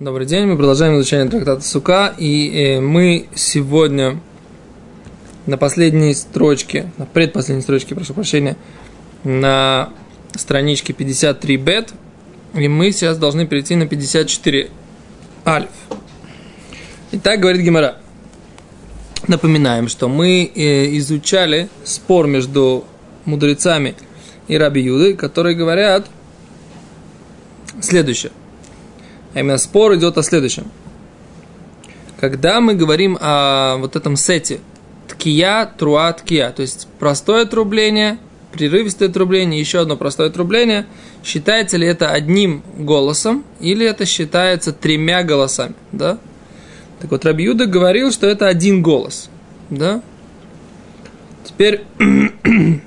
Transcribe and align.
Добрый 0.00 0.28
день, 0.28 0.46
мы 0.46 0.56
продолжаем 0.56 0.94
изучение 0.94 1.28
трактата 1.28 1.60
Сука, 1.60 2.14
и 2.16 2.76
э, 2.76 2.80
мы 2.80 3.26
сегодня 3.34 4.20
на 5.46 5.58
последней 5.58 6.14
строчке, 6.14 6.92
на 6.98 7.06
предпоследней 7.06 7.64
строчке, 7.64 7.96
прошу 7.96 8.14
прощения, 8.14 8.56
на 9.24 9.88
страничке 10.36 10.92
53 10.92 11.56
бет, 11.56 11.94
и 12.54 12.68
мы 12.68 12.92
сейчас 12.92 13.18
должны 13.18 13.44
перейти 13.44 13.74
на 13.74 13.88
54 13.88 14.70
альф. 15.44 15.70
Итак, 17.10 17.40
говорит 17.40 17.62
Гимара. 17.62 17.96
Напоминаем, 19.26 19.88
что 19.88 20.08
мы 20.08 20.44
э, 20.44 20.96
изучали 20.98 21.68
спор 21.82 22.28
между 22.28 22.84
мудрецами 23.24 23.96
и 24.46 24.56
Раби 24.56 24.80
Юдой, 24.80 25.14
которые 25.14 25.56
говорят 25.56 26.06
следующее– 27.80 28.30
а 29.38 29.40
именно 29.40 29.58
спор 29.58 29.94
идет 29.94 30.18
о 30.18 30.22
следующем. 30.24 30.64
Когда 32.18 32.60
мы 32.60 32.74
говорим 32.74 33.16
о 33.20 33.76
вот 33.76 33.94
этом 33.94 34.16
сете 34.16 34.58
ткия, 35.06 35.64
труа, 35.64 36.12
ткия, 36.12 36.50
то 36.50 36.62
есть 36.62 36.88
простое 36.98 37.44
трубление, 37.44 38.18
прерывистое 38.52 39.08
трубление, 39.08 39.60
еще 39.60 39.80
одно 39.80 39.96
простое 39.96 40.30
трубление, 40.30 40.86
считается 41.22 41.76
ли 41.76 41.86
это 41.86 42.10
одним 42.10 42.64
голосом 42.76 43.44
или 43.60 43.86
это 43.86 44.06
считается 44.06 44.72
тремя 44.72 45.22
голосами, 45.22 45.74
да? 45.92 46.18
Так 46.98 47.12
вот, 47.12 47.24
Рабиуда 47.24 47.66
говорил, 47.66 48.10
что 48.10 48.26
это 48.26 48.48
один 48.48 48.82
голос, 48.82 49.30
да? 49.70 50.02
Теперь 51.44 51.82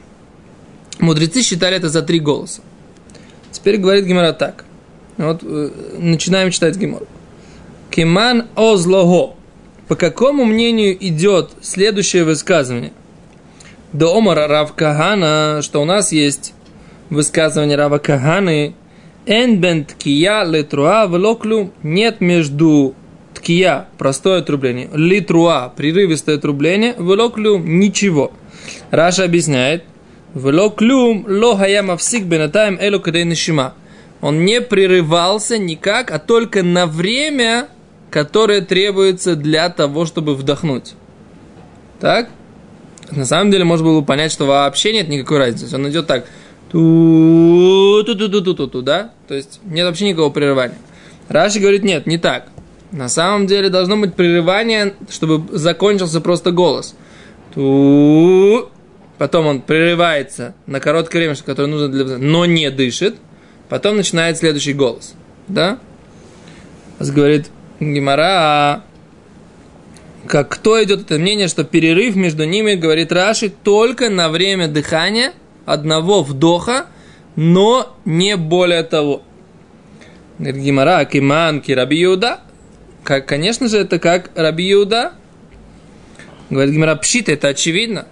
мудрецы 0.99 1.43
считали 1.43 1.77
это 1.77 1.87
за 1.87 2.01
три 2.01 2.19
голоса. 2.19 2.61
Теперь 3.51 3.77
говорит 3.77 4.03
Гимара 4.03 4.33
так. 4.33 4.65
Вот 5.21 5.41
э, 5.43 5.69
начинаем 5.99 6.51
читать 6.51 6.77
Гимор. 6.77 7.03
Киман 7.89 8.47
озлого. 8.55 9.35
По 9.87 9.95
какому 9.95 10.45
мнению 10.45 10.97
идет 11.05 11.51
следующее 11.61 12.23
высказывание? 12.23 12.93
До 13.93 14.15
Омара 14.15 14.47
Рав 14.47 14.73
Кагана, 14.73 15.59
что 15.61 15.81
у 15.81 15.85
нас 15.85 16.11
есть 16.11 16.53
высказывание 17.09 17.75
Рава 17.75 17.97
Каганы, 17.97 18.73
Энбен 19.25 19.85
литруа 20.03 21.05
влоклю 21.07 21.71
нет 21.83 22.21
между 22.21 22.95
ткия, 23.35 23.87
простое 23.97 24.39
отрубление, 24.39 24.89
литруа, 24.93 25.71
прерывистое 25.75 26.37
отрубление, 26.37 26.95
влоклю 26.97 27.59
ничего. 27.59 28.31
Раша 28.89 29.25
объясняет, 29.25 29.83
влоклю 30.33 31.23
лохаяма 31.27 31.97
всик 31.97 32.23
бенатаем 32.23 32.77
элу 32.79 32.99
кадей 32.99 33.25
он 34.21 34.45
не 34.45 34.61
прерывался 34.61 35.57
никак, 35.57 36.11
а 36.11 36.19
только 36.19 36.61
на 36.63 36.85
время, 36.85 37.67
которое 38.11 38.61
требуется 38.61 39.35
для 39.35 39.69
того, 39.69 40.05
чтобы 40.05 40.35
вдохнуть. 40.35 40.93
Так? 41.99 42.29
На 43.09 43.25
самом 43.25 43.51
деле 43.51 43.63
можно 43.63 43.87
было 43.87 44.01
понять, 44.01 44.31
что 44.31 44.45
вообще 44.45 44.93
нет 44.93 45.09
никакой 45.09 45.39
разницы. 45.39 45.75
Он 45.75 45.89
идет 45.89 46.07
так. 46.07 46.25
ту 46.71 48.03
ту 48.05 48.15
ту 48.15 48.29
ту 48.29 48.53
ту 48.53 48.67
ту 48.67 48.81
да? 48.81 49.11
То 49.27 49.33
есть 49.33 49.59
нет 49.65 49.85
вообще 49.85 50.07
никакого 50.07 50.29
прерывания. 50.29 50.77
Раши 51.27 51.59
говорит, 51.59 51.83
нет, 51.83 52.05
не 52.05 52.17
так. 52.17 52.47
На 52.91 53.09
самом 53.09 53.47
деле 53.47 53.69
должно 53.69 53.97
быть 53.97 54.15
прерывание, 54.15 54.93
чтобы 55.09 55.57
закончился 55.57 56.21
просто 56.21 56.51
голос. 56.51 56.95
Ту. 57.55 58.69
Потом 59.17 59.45
он 59.47 59.61
прерывается 59.61 60.55
на 60.65 60.79
короткое 60.79 61.19
время, 61.19 61.35
которое 61.35 61.67
нужно 61.67 61.87
для... 61.89 62.17
но 62.17 62.45
не 62.45 62.69
дышит. 62.69 63.15
Потом 63.71 63.95
начинает 63.95 64.37
следующий 64.37 64.73
голос. 64.73 65.13
Да? 65.47 65.79
Говорит 66.99 67.47
Гимара, 67.79 68.25
а 68.27 68.83
как 70.27 70.49
кто 70.49 70.83
идет 70.83 71.03
это 71.03 71.17
мнение, 71.17 71.47
что 71.47 71.63
перерыв 71.63 72.17
между 72.17 72.43
ними, 72.43 72.73
говорит 72.73 73.13
Раши, 73.13 73.47
только 73.49 74.09
на 74.09 74.27
время 74.27 74.67
дыхания 74.67 75.31
одного 75.65 76.21
вдоха, 76.21 76.87
но 77.37 77.95
не 78.03 78.35
более 78.35 78.83
того. 78.83 79.23
Говорит 80.37 80.61
Гимара, 80.61 81.05
Киман, 81.05 81.63
Раби 81.65 82.03
Иуда. 82.03 82.41
Как, 83.05 83.25
конечно 83.25 83.69
же, 83.69 83.77
это 83.77 83.99
как 83.99 84.31
Раби 84.35 84.69
Иуда. 84.73 85.13
Говорит 86.49 86.73
Гимара, 86.73 86.97
пшит, 86.97 87.29
это 87.29 87.47
очевидно. 87.47 88.05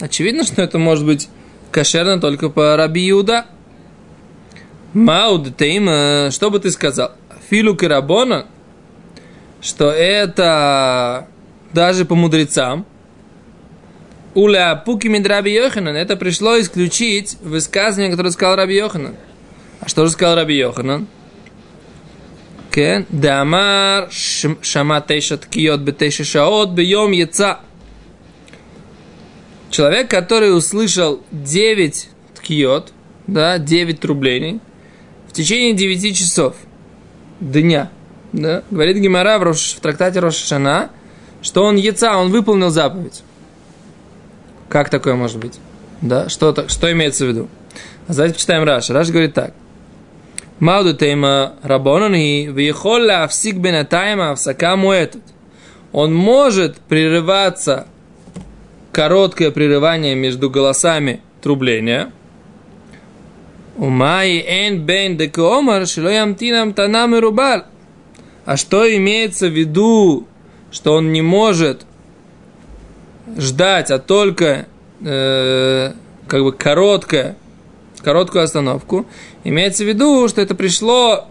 Очевидно, 0.00 0.44
что 0.44 0.62
это 0.62 0.78
может 0.78 1.04
быть 1.04 1.28
кошерно 1.70 2.18
только 2.18 2.48
по 2.48 2.78
Раби 2.78 3.10
Иуда. 3.10 3.44
Мауд 4.94 5.56
Тейма, 5.56 6.30
что 6.30 6.50
бы 6.50 6.58
ты 6.58 6.70
сказал? 6.70 7.12
Филу 7.48 7.74
Карабона, 7.74 8.46
что 9.62 9.90
это 9.90 11.28
даже 11.72 12.04
по 12.04 12.14
мудрецам. 12.14 12.84
Уля 14.34 14.74
Пуки 14.76 15.08
Раби 15.08 15.52
Йоханан, 15.52 15.94
это 15.94 16.16
пришло 16.16 16.58
исключить 16.60 17.36
высказывание, 17.42 18.10
которое 18.10 18.30
сказал 18.30 18.56
Раби 18.56 18.76
Йоханан. 18.76 19.16
А 19.80 19.88
что 19.88 20.06
же 20.06 20.12
сказал 20.12 20.36
Раби 20.36 20.56
Йоханан? 20.56 21.06
Кен, 22.70 23.04
дамар 23.10 24.08
шама 24.10 25.02
тейша 25.02 25.36
ткиот 25.36 25.80
бетейша 25.80 26.24
шаот 26.24 26.70
бьем 26.70 27.12
яца. 27.12 27.60
Человек, 29.70 30.10
который 30.10 30.56
услышал 30.56 31.22
9 31.32 32.08
ткиот, 32.36 32.92
да, 33.26 33.58
9 33.58 34.00
трублений, 34.00 34.60
в 35.32 35.34
течение 35.34 35.72
9 35.72 36.14
часов 36.14 36.56
дня, 37.40 37.90
да, 38.34 38.62
говорит 38.70 38.98
Гимара 38.98 39.38
в, 39.38 39.42
Рош, 39.42 39.72
в 39.72 39.80
трактате 39.80 40.20
Рошашана, 40.20 40.90
что 41.40 41.64
он 41.64 41.76
яца, 41.76 42.18
он 42.18 42.30
выполнил 42.30 42.68
заповедь. 42.68 43.22
Как 44.68 44.90
такое 44.90 45.14
может 45.14 45.38
быть? 45.38 45.58
Да, 46.02 46.28
что, 46.28 46.68
что 46.68 46.92
имеется 46.92 47.24
в 47.24 47.28
виду? 47.28 47.48
А 48.08 48.12
давайте 48.12 48.34
почитаем 48.34 48.64
Раш. 48.64 48.90
Раш 48.90 49.08
говорит 49.08 49.32
так. 49.32 49.54
Мауду 50.60 50.94
тейма 50.94 51.54
рабонан 51.62 52.14
и 52.14 52.46
вихолля 52.48 53.26
всик 53.26 53.56
бенатайма 53.56 54.34
всака 54.34 54.76
этот. 54.92 55.22
Он 55.92 56.14
может 56.14 56.76
прерываться 56.76 57.86
короткое 58.92 59.50
прерывание 59.50 60.14
между 60.14 60.50
голосами 60.50 61.22
трубления– 61.40 62.12
Умай 63.76 64.38
эн 64.46 64.80
бен 64.84 65.16
декомар 65.16 65.86
шилоямтинам 65.86 66.74
танам 66.74 67.14
и 67.16 67.20
рубал. 67.20 67.64
А 68.44 68.56
что 68.56 68.84
имеется 68.96 69.48
в 69.48 69.52
виду, 69.52 70.26
что 70.70 70.94
он 70.94 71.12
не 71.12 71.22
может 71.22 71.86
ждать, 73.36 73.90
а 73.90 73.98
только 73.98 74.66
э, 75.00 75.92
как 76.26 76.42
бы 76.42 76.52
короткое, 76.52 77.36
короткую 78.02 78.44
остановку, 78.44 79.06
имеется 79.44 79.84
в 79.84 79.88
виду, 79.88 80.28
что 80.28 80.40
это 80.40 80.54
пришло 80.54 81.28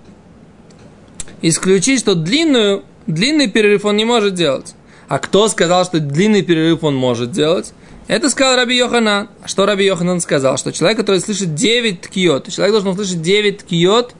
исключить, 1.42 2.00
что 2.00 2.16
длинную, 2.16 2.84
длинный 3.08 3.50
перерыв 3.50 3.86
он 3.86 3.98
не 3.98 4.06
может 4.06 4.34
делать. 4.34 4.74
А 5.08 5.20
кто 5.20 5.48
сказал, 5.48 5.84
что 5.86 6.00
длинный 6.00 6.42
перерыв 6.42 6.84
он 6.84 6.96
может 6.96 7.32
делать? 7.32 7.74
Это 8.12 8.30
сказал 8.30 8.58
Раби 8.58 8.76
Йоханан. 8.76 9.30
А 9.42 9.48
что 9.48 9.66
Раби 9.66 9.86
Йоханан 9.86 10.20
сказал? 10.20 10.58
Что 10.58 10.74
человек, 10.74 10.98
который 10.98 11.22
слышит 11.22 11.56
9 11.56 12.02
ткиот, 12.02 12.52
человек 12.52 12.74
должен 12.74 12.90
услышать 12.90 13.22
9 13.22 13.60
ткиот 13.60 14.16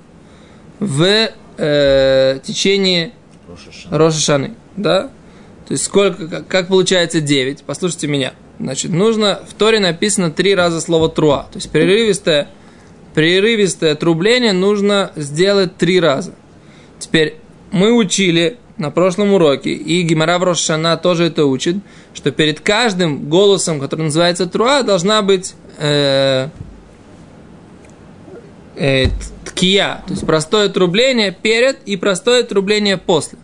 в 0.80 1.30
э, 1.58 2.40
течение 2.42 3.12
Рошашаны. 3.90 4.56
Да? 4.78 5.12
То 5.68 5.74
есть 5.74 5.84
сколько, 5.84 6.30
как, 6.30 6.48
как 6.48 6.68
получается 6.70 7.20
9? 7.20 7.64
Послушайте 7.66 8.08
меня. 8.08 8.32
Значит, 8.62 8.92
нужно, 8.92 9.42
в 9.46 9.54
Торе 9.56 9.82
написано 9.82 10.32
три 10.32 10.56
раза 10.56 10.80
слово 10.80 11.10
труа. 11.10 11.50
То 11.52 11.58
есть 11.58 11.70
прерывистое, 11.70 12.48
прерывистое 13.14 13.96
трубление 13.96 14.54
нужно 14.54 15.12
сделать 15.18 15.76
три 15.76 16.00
раза. 16.00 16.34
Теперь 16.98 17.36
мы 17.74 17.92
учили 17.92 18.58
на 18.82 18.90
прошлом 18.90 19.34
уроке, 19.34 19.72
и 19.72 20.02
Гимара 20.02 20.40
в 20.40 20.44
Рошана 20.44 20.98
тоже 20.98 21.26
это 21.26 21.46
учит, 21.46 21.78
что 22.16 22.32
перед 22.32 22.60
каждым 22.60 23.30
голосом, 23.30 23.80
который 23.80 24.06
называется 24.06 24.48
Труа, 24.48 24.82
должна 24.82 25.22
быть 25.22 25.54
э, 25.78 26.50
э, 28.76 29.06
ткия, 29.46 30.02
то 30.08 30.14
есть 30.14 30.26
простое 30.26 30.68
трубление 30.68 31.32
перед 31.32 31.78
и 31.86 31.96
простое 31.96 32.42
трубление 32.44 32.98
после. 32.98 33.38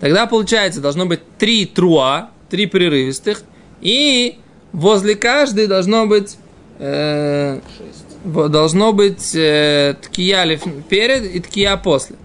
Тогда 0.00 0.26
получается, 0.26 0.80
должно 0.80 1.04
быть 1.04 1.20
три 1.38 1.66
труа, 1.66 2.30
три 2.48 2.64
прерывистых, 2.64 3.42
и 3.82 4.38
возле 4.72 5.16
каждой 5.16 5.66
должно 5.66 6.06
быть 6.06 6.38
э, 6.78 7.60
должно 8.24 8.94
быть 8.94 9.34
э, 9.34 9.96
ткия 10.00 10.58
перед 10.88 11.34
и 11.34 11.40
ткия 11.40 11.76
после. 11.76 12.16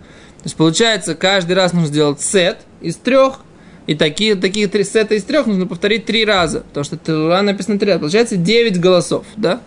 Есть 0.47 0.55
получается, 0.55 1.13
каждый 1.13 1.57
раз 1.57 1.73
нужно 1.73 1.89
сделать 1.89 2.21
сет 2.21 2.59
из 2.79 2.95
трех, 2.95 3.39
и 3.85 3.95
такие, 3.95 4.35
такие 4.35 4.69
три 4.69 4.85
сета 4.85 5.15
из 5.15 5.25
трех 5.25 5.45
нужно 5.45 5.67
повторить 5.67 6.05
три 6.05 6.23
раза, 6.23 6.61
потому 6.61 6.85
что 6.85 6.95
Тура 6.95 7.41
написано 7.41 7.77
три 7.77 7.89
раза. 7.89 7.99
Получается 7.99 8.37
9 8.37 8.79
голосов, 8.79 9.25
да? 9.35 9.59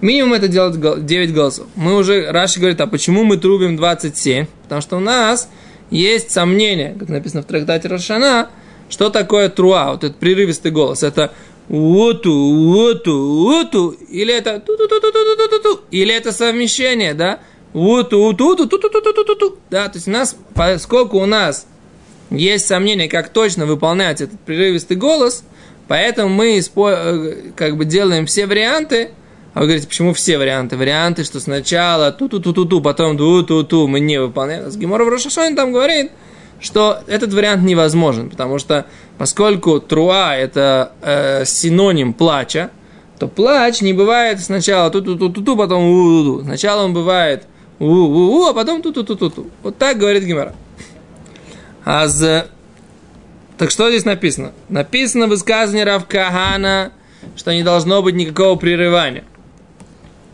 Минимум 0.00 0.34
это 0.34 0.46
делать 0.46 0.78
9 0.78 1.34
голосов. 1.34 1.66
Мы 1.74 1.96
уже, 1.96 2.30
Раши 2.30 2.60
говорит, 2.60 2.80
а 2.80 2.86
почему 2.86 3.24
мы 3.24 3.36
трубим 3.36 3.76
27? 3.76 4.46
Потому 4.62 4.80
что 4.80 4.98
у 4.98 5.00
нас 5.00 5.48
есть 5.90 6.30
сомнение, 6.30 6.94
как 6.96 7.08
написано 7.08 7.42
в 7.42 7.46
трактате 7.46 7.88
Рошана, 7.88 8.48
что 8.90 9.10
такое 9.10 9.48
труа, 9.48 9.90
вот 9.90 10.04
этот 10.04 10.18
прерывистый 10.18 10.70
голос. 10.70 11.02
Это 11.02 11.32
уту, 11.68 12.32
уту, 12.32 13.58
уту, 13.58 13.90
или 14.08 14.32
это 14.32 14.60
ту 14.60 14.76
ту 14.76 14.86
ту 14.86 15.00
ту 15.00 15.12
ту 15.12 15.36
ту 15.36 15.48
ту 15.48 15.62
ту 15.62 15.80
или 15.90 16.14
это 16.14 16.30
совмещение, 16.30 17.12
да? 17.12 17.40
Да, 19.70 19.88
то 19.88 19.96
есть 19.96 20.08
у 20.08 20.10
нас, 20.10 20.36
поскольку 20.54 21.18
у 21.18 21.26
нас 21.26 21.66
есть 22.30 22.66
сомнение, 22.66 23.08
как 23.08 23.30
точно 23.30 23.66
выполнять 23.66 24.20
этот 24.20 24.38
прерывистый 24.40 24.96
голос, 24.96 25.44
поэтому 25.88 26.28
мы 26.28 26.62
как 27.56 27.76
бы 27.76 27.84
делаем 27.84 28.26
все 28.26 28.46
варианты, 28.46 29.10
а 29.54 29.60
вы 29.60 29.66
говорите, 29.66 29.86
почему 29.86 30.14
все 30.14 30.38
варианты? 30.38 30.76
Варианты, 30.76 31.24
что 31.24 31.38
сначала 31.38 32.10
ту-ту-ту-ту-ту, 32.10 32.80
потом 32.80 33.18
ту-ту-ту, 33.18 33.86
мы 33.86 34.00
не 34.00 34.18
выполняем. 34.18 34.70
С 34.70 34.76
Гемора 34.76 35.04
в 35.04 35.08
Рошашоне 35.08 35.54
там 35.54 35.72
говорит, 35.72 36.10
что 36.58 37.00
этот 37.06 37.34
вариант 37.34 37.62
невозможен, 37.62 38.30
потому 38.30 38.58
что 38.58 38.86
поскольку 39.18 39.80
труа– 39.80 40.36
это 40.36 40.92
э, 41.02 41.44
синоним 41.44 42.14
плача, 42.14 42.70
то 43.18 43.28
плач 43.28 43.82
не 43.82 43.92
бывает 43.92 44.40
сначала 44.40 44.90
ту-ту-ту-ту-ту, 44.90 45.56
потом 45.56 45.84
у-у-у. 45.84 46.42
Сначала 46.42 46.84
он 46.84 46.94
бывает 46.94 47.44
у-у-у, 47.82 48.46
а 48.46 48.54
потом 48.54 48.80
ту-ту-ту-ту-ту. 48.80 49.50
Вот 49.62 49.76
так 49.76 49.98
говорит 49.98 50.22
Гемора. 50.22 50.54
А 51.84 52.06
за... 52.06 52.46
Так 53.58 53.70
что 53.70 53.90
здесь 53.90 54.04
написано? 54.04 54.52
Написано 54.68 55.26
в 55.26 55.30
высказывании 55.30 55.82
Равкахана, 55.82 56.92
что 57.36 57.52
не 57.52 57.62
должно 57.62 58.02
быть 58.02 58.14
никакого 58.14 58.56
прерывания. 58.56 59.24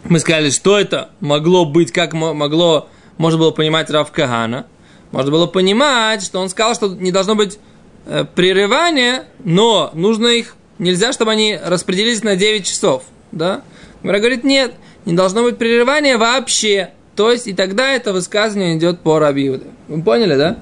Мы 0.05 0.21
сказали, 0.21 0.51
что 0.51 0.79
это 0.79 1.11
могло 1.21 1.65
быть, 1.65 1.91
как 1.91 2.13
могло, 2.13 2.89
можно 3.17 3.39
было 3.39 3.51
понимать 3.51 3.91
Равкахана. 3.91 4.67
Можно 5.11 5.31
было 5.31 5.47
понимать, 5.47 6.23
что 6.23 6.41
он 6.41 6.51
сказал, 6.51 6.75
что 6.75 6.89
не 6.89 7.13
должно 7.13 7.35
быть 7.35 7.59
э, 8.05 8.27
прерывания, 8.35 9.25
но 9.43 9.91
нужно 9.95 10.27
их, 10.27 10.55
нельзя, 10.79 11.15
чтобы 11.15 11.33
они 11.33 11.59
распределились 11.63 12.23
на 12.23 12.37
9 12.37 12.67
часов. 12.67 13.05
Да? 13.33 13.63
Мара 14.03 14.19
говорит, 14.19 14.45
нет, 14.45 14.75
не 15.07 15.15
должно 15.15 15.43
быть 15.43 15.57
прерывания 15.57 16.19
вообще. 16.19 16.91
То 17.19 17.33
есть, 17.33 17.49
и 17.49 17.53
тогда 17.53 17.91
это 17.91 18.13
высказывание 18.13 18.79
идет 18.79 19.01
по 19.01 19.19
Рабиуде. 19.19 19.65
Вы 19.89 20.03
поняли, 20.05 20.37
да? 20.37 20.57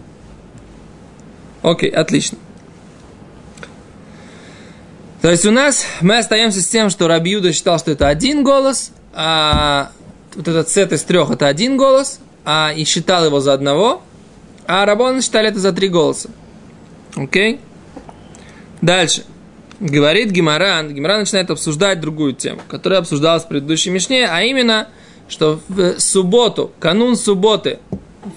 Окей, 1.60 1.90
отлично. 1.90 2.38
То 5.20 5.30
есть 5.30 5.44
у 5.44 5.50
нас 5.50 5.84
мы 6.00 6.16
остаемся 6.16 6.62
с 6.62 6.66
тем, 6.66 6.88
что 6.88 7.08
Рабиуда 7.08 7.52
считал, 7.52 7.78
что 7.78 7.90
это 7.90 8.08
один 8.08 8.42
голос, 8.42 8.92
а 9.12 9.90
вот 10.34 10.48
этот 10.48 10.70
сет 10.70 10.92
из 10.92 11.02
трех 11.02 11.30
это 11.30 11.46
один 11.46 11.76
голос, 11.76 12.20
а 12.46 12.72
и 12.74 12.84
считал 12.84 13.26
его 13.26 13.40
за 13.40 13.52
одного, 13.52 14.00
а 14.66 14.86
Рабон 14.86 15.20
считали 15.20 15.50
это 15.50 15.58
за 15.58 15.74
три 15.74 15.88
голоса. 15.88 16.30
Окей? 17.16 17.60
Дальше. 18.80 19.24
Говорит 19.78 20.30
Гимаран, 20.30 20.94
Гимаран 20.94 21.20
начинает 21.20 21.50
обсуждать 21.50 22.00
другую 22.00 22.32
тему, 22.32 22.62
которая 22.66 23.00
обсуждалась 23.00 23.42
в 23.42 23.48
предыдущей 23.48 23.90
Мишне, 23.90 24.26
а 24.26 24.40
именно, 24.40 24.88
что 25.28 25.60
в 25.68 25.98
субботу, 25.98 26.72
канун 26.78 27.16
субботы, 27.16 27.78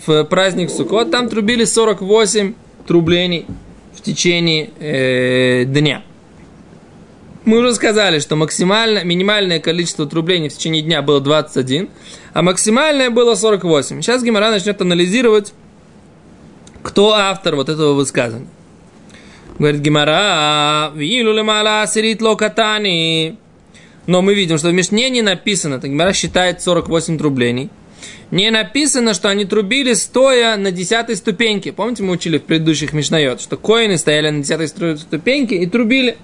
в 0.05 0.23
праздник 0.25 0.69
Суккот, 0.69 1.11
там 1.11 1.29
трубили 1.29 1.65
48 1.65 2.53
трублений 2.87 3.45
в 3.93 4.01
течение 4.01 4.69
э, 4.79 5.65
дня. 5.65 6.03
Мы 7.45 7.59
уже 7.59 7.73
сказали, 7.73 8.19
что 8.19 8.35
максимально, 8.35 9.03
минимальное 9.03 9.59
количество 9.59 10.05
трублений 10.05 10.49
в 10.49 10.53
течение 10.53 10.81
дня 10.81 11.01
было 11.01 11.19
21, 11.19 11.89
а 12.33 12.41
максимальное 12.41 13.09
было 13.09 13.35
48. 13.35 14.01
Сейчас 14.01 14.23
Гимара 14.23 14.51
начнет 14.51 14.79
анализировать, 14.81 15.53
кто 16.83 17.13
автор 17.13 17.55
вот 17.55 17.69
этого 17.69 17.93
высказывания. 17.93 18.47
Говорит 19.57 19.81
Гимара, 19.81 20.91
вилу 20.95 21.33
лемала 21.33 21.85
сирит 21.87 22.21
локатани. 22.21 23.37
Но 24.09 24.23
мы 24.23 24.33
видим, 24.33 24.57
что 24.57 24.69
в 24.69 24.73
Мишне 24.73 25.07
не 25.11 25.21
написано, 25.21 25.79
так 25.79 25.91
Гимара 25.91 26.13
считает 26.13 26.63
48 26.63 27.19
трублений 27.19 27.69
не 28.31 28.49
написано, 28.49 29.13
что 29.13 29.29
они 29.29 29.45
трубили 29.45 29.93
стоя 29.93 30.55
на 30.57 30.71
десятой 30.71 31.15
ступеньке. 31.15 31.71
Помните, 31.71 32.03
мы 32.03 32.13
учили 32.13 32.37
в 32.37 32.43
предыдущих 32.43 32.93
Мишнайот, 32.93 33.41
что 33.41 33.57
коины 33.57 33.97
стояли 33.97 34.29
на 34.29 34.43
десятой 34.43 34.67
ступеньке 34.67 35.57
и 35.57 35.65
трубили. 35.65 36.17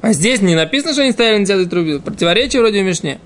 А 0.00 0.12
здесь 0.12 0.40
не 0.40 0.54
написано, 0.54 0.92
что 0.94 1.02
они 1.02 1.12
стояли 1.12 1.38
на 1.38 1.44
десятой 1.44 1.66
трубе. 1.66 2.00
Противоречие 2.00 2.60
вроде 2.60 2.82
в 2.82 2.86
Мишне. 2.86 3.18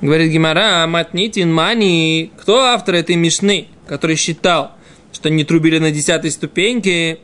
Говорит 0.00 0.30
Гимара, 0.30 0.86
матнитин 0.86 1.52
мани. 1.52 2.30
Кто 2.40 2.60
автор 2.60 2.96
этой 2.96 3.16
Мишны, 3.16 3.68
который 3.86 4.16
считал, 4.16 4.72
что 5.12 5.30
не 5.30 5.44
трубили 5.44 5.78
на 5.78 5.90
десятой 5.90 6.30
ступеньке? 6.30 7.18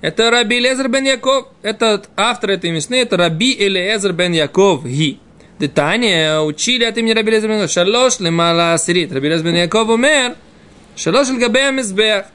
Это 0.00 0.30
Раби 0.30 0.60
Лезер 0.60 0.88
бен 0.88 1.04
Яков. 1.04 1.48
Этот 1.62 2.08
автор 2.16 2.50
этой 2.50 2.70
Мишны, 2.70 2.96
это 2.96 3.16
Раби 3.16 3.56
Элезер 3.58 4.12
бен 4.12 4.32
Яков. 4.32 4.84
Ги. 4.84 5.18
Детание 5.58 6.40
учили 6.40 6.84
от 6.84 6.96
имени 6.98 7.14
Раби 7.14 7.32
Лезер 7.32 7.48
бен 7.48 7.58
Яков. 7.58 7.72
Шалош 7.72 8.20
лемала 8.20 8.74
асирит. 8.74 9.12
Раби 9.12 9.28
Лезер 9.28 9.44
бен 9.44 9.56
Яков 9.56 9.88
умер. 9.88 10.36
Шалош 10.96 11.28
лгабея 11.30 11.72
мизбех. 11.72 12.26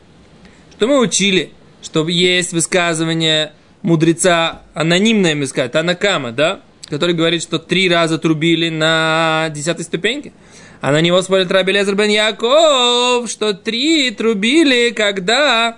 Что 0.71 0.87
мы 0.87 0.99
учили? 0.99 1.51
Что 1.81 2.05
есть 2.09 2.51
высказывание 2.51 3.53
мудреца, 3.81 4.63
анонимное 4.73 5.35
миска, 5.35 5.69
Танакама, 5.69 6.31
да? 6.31 6.59
Который 6.89 7.15
говорит, 7.15 7.41
что 7.41 7.59
три 7.59 7.89
раза 7.89 8.17
трубили 8.17 8.67
на 8.67 9.49
десятой 9.51 9.83
ступеньке. 9.83 10.33
А 10.81 10.91
на 10.91 10.99
него 10.99 11.21
смотрит 11.21 11.49
Раби 11.49 11.71
Лезер 11.71 11.95
бен 11.95 12.09
Яков, 12.09 13.29
что 13.29 13.53
три 13.53 14.11
трубили, 14.11 14.89
когда 14.89 15.77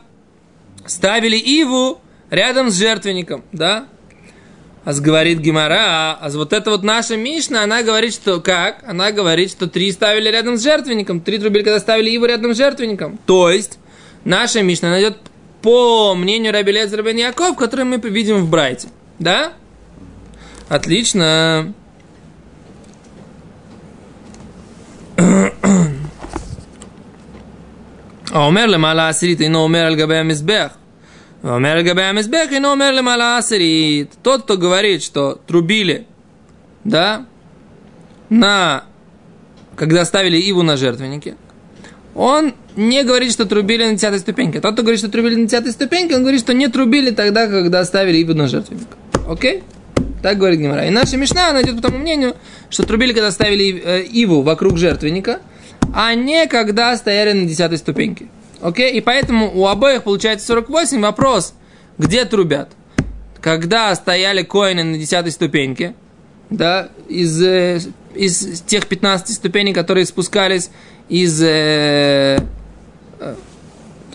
ставили 0.88 1.38
Иву 1.38 2.02
рядом 2.32 2.72
с 2.72 2.76
жертвенником, 2.76 3.44
да? 3.52 3.88
Аз 4.86 5.02
говорит 5.02 5.40
Гимара, 5.40 6.16
а 6.22 6.30
вот 6.30 6.54
это 6.54 6.70
вот 6.70 6.84
наша 6.84 7.18
Мишна, 7.18 7.64
она 7.64 7.82
говорит, 7.82 8.14
что 8.14 8.40
как? 8.40 8.84
Она 8.88 9.12
говорит, 9.12 9.50
что 9.50 9.68
три 9.68 9.92
ставили 9.92 10.30
рядом 10.30 10.58
с 10.58 10.64
жертвенником, 10.64 11.22
три 11.22 11.40
трубелька 11.40 11.72
доставили 11.72 12.12
его 12.12 12.28
рядом 12.28 12.54
с 12.54 12.58
жертвенником. 12.58 13.18
То 13.26 13.50
есть, 13.50 13.80
наша 14.26 14.62
Мишна, 14.62 14.92
найдет 14.92 15.18
по 15.64 16.14
мнению 16.14 16.54
Раби 16.54 16.72
бен 16.72 17.18
Яков, 17.18 17.58
который 17.58 17.84
мы 17.84 17.98
видим 17.98 18.46
в 18.46 18.50
Брайте. 18.52 18.90
Да? 19.18 19.54
Отлично. 20.70 21.74
А 28.32 28.48
умерли 28.48 28.74
ли 28.74 28.78
мала 28.78 29.12
и 29.20 29.50
но 29.50 29.66
умер 29.66 29.86
аль 29.86 29.96
габе 29.96 30.18
амизбех. 30.18 30.74
Омер 31.46 31.84
Габе 31.84 32.06
Амизбех 32.06 32.52
и 32.52 32.56
Омер 32.56 32.94
Лемала 32.94 33.38
Асирит. 33.38 34.12
Тот, 34.24 34.44
кто 34.44 34.58
говорит, 34.58 35.04
что 35.04 35.40
трубили, 35.46 36.08
да, 36.84 37.28
на, 38.30 38.86
когда 39.76 40.06
ставили 40.06 40.38
Иву 40.38 40.64
на 40.64 40.76
жертвеннике, 40.76 41.36
он 42.16 42.56
не 42.76 43.04
говорит, 43.04 43.32
что 43.32 43.46
трубили 43.46 43.86
на 43.86 43.94
десятой 43.94 44.20
ступеньке. 44.20 44.60
Тот, 44.60 44.74
кто 44.74 44.82
говорит, 44.82 45.00
что 45.00 45.10
трубили 45.10 45.36
на 45.36 45.46
десятой 45.46 45.72
ступеньке, 45.72 46.16
он 46.16 46.22
говорит, 46.22 46.42
что 46.42 46.56
не 46.56 46.68
трубили 46.68 47.12
тогда, 47.12 47.46
когда 47.48 47.86
ставили 47.86 48.18
Иву 48.18 48.34
на 48.34 48.48
жертвенник. 48.48 48.88
Окей? 49.30 49.62
Так 50.24 50.40
говорит 50.40 50.60
Гимара. 50.60 50.88
И 50.88 50.90
наша 50.90 51.16
Мишна 51.18 51.54
найдет 51.54 51.76
по 51.76 51.84
тому 51.84 52.00
мнению, 52.00 52.36
что 52.72 52.88
трубили, 52.88 53.14
когда 53.14 53.30
ставили 53.30 53.84
э, 53.86 54.02
Иву 54.02 54.42
вокруг 54.42 54.80
жертвенника, 54.80 55.42
а 55.94 56.16
не 56.16 56.48
когда 56.48 56.98
стояли 56.98 57.34
на 57.34 57.46
десятой 57.46 57.78
ступеньке. 57.78 58.26
Окей? 58.66 58.94
И 58.94 59.02
поэтому 59.02 59.52
у 59.54 59.68
обоих 59.68 60.02
получается 60.02 60.48
48. 60.48 61.00
Вопрос, 61.00 61.54
где 62.00 62.26
трубят? 62.26 62.72
Когда 63.40 63.94
стояли 63.94 64.42
коины 64.42 64.84
на 64.84 64.98
10 64.98 65.32
ступеньке, 65.32 65.94
да, 66.50 66.90
из, 67.08 67.40
э, 67.44 67.80
из 68.16 68.62
тех 68.62 68.88
15 68.88 69.36
ступеней, 69.36 69.72
которые 69.72 70.08
спускались 70.08 70.72
из 71.10 71.44
э, 71.44 72.40
э, 73.20 73.36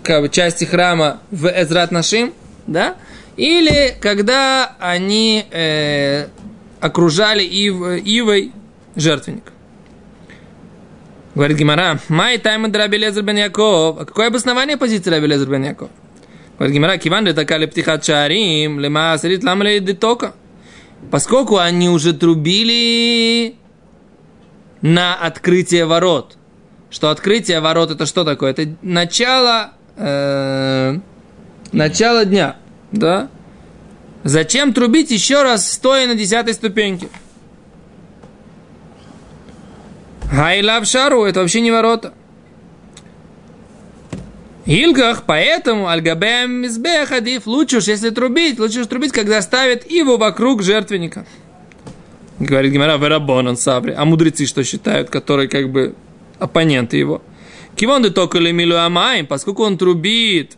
как 0.02 0.23
бы, 0.23 0.28
части 0.28 0.64
храма 0.64 1.21
в 1.30 1.47
Эзрат 1.47 1.92
Нашим, 1.92 2.33
да, 2.66 2.97
или 3.37 3.95
когда 4.00 4.75
они 4.80 5.47
э, 5.49 6.26
окружали 6.80 7.45
ив, 7.45 8.04
ивой 8.04 8.50
жертвенник. 8.97 9.52
Говорит 11.34 11.56
Гимара, 11.58 12.00
май 12.08 12.38
тайм 12.38 12.72
Раби 12.72 12.99
Лезер 12.99 13.22
бен 13.22 13.37
Яков. 13.37 13.99
А 14.00 14.04
какое 14.04 14.28
обоснование 14.28 14.76
позиции 14.76 15.10
Раби 15.10 15.26
Лезер 15.26 15.49
бен 15.49 15.64
Яков? 15.64 15.90
Говорит 16.58 16.75
Гимара, 16.75 16.99
киван 16.99 17.26
ли 17.26 17.32
такая 17.32 17.58
лептихат 17.58 18.04
шарим, 18.04 18.80
лема 18.80 19.12
асрит 19.12 19.44
лам 19.44 19.62
тока. 19.99 20.34
Поскольку 21.10 21.58
они 21.58 21.88
уже 21.88 22.12
трубили 22.12 23.54
на 24.82 25.14
открытие 25.14 25.87
ворот. 25.87 26.37
Что 26.90 27.10
открытие 27.10 27.60
ворот 27.60 27.90
это 27.90 28.04
что 28.06 28.25
такое? 28.25 28.50
Это 28.50 28.75
начало, 28.82 29.72
э, 29.96 30.99
начало 31.72 32.25
дня, 32.25 32.56
да? 32.90 33.28
Зачем 34.25 34.75
трубить 34.75 35.10
еще 35.10 35.42
раз, 35.42 35.72
стоя 35.72 36.06
на 36.06 36.14
десятой 36.14 36.52
ступеньке? 36.54 37.08
Гайлав 40.32 40.87
шару, 40.87 41.25
это 41.25 41.40
вообще 41.40 41.60
не 41.60 41.70
ворота. 41.70 42.14
Илгах, 44.66 45.25
поэтому 45.26 45.88
альгабем 45.88 46.62
мизбех 46.62 47.10
адиф, 47.10 47.46
лучше 47.46 47.78
уж, 47.78 47.88
если 47.88 48.10
трубить, 48.10 48.60
лучше 48.60 48.80
уж 48.80 48.87
трубить, 48.87 49.10
когда 49.10 49.42
ставят 49.42 49.90
его 49.90 50.16
вокруг 50.16 50.62
жертвенника. 50.62 51.26
Говорит 52.38 52.72
Гимара 52.72 52.96
Верабонан 52.96 53.56
Сабри. 53.56 53.92
А 53.96 54.04
мудрецы 54.04 54.46
что 54.46 54.62
считают, 54.62 55.10
которые 55.10 55.49
как 55.49 55.70
бы 55.70 55.94
оппоненты 56.38 56.96
его? 56.96 57.22
Кивон 57.75 58.02
де 58.02 58.10
только 58.10 58.38
милу 58.38 58.76
амаем, 58.76 59.26
поскольку 59.26 59.64
он 59.64 59.76
трубит 59.76 60.56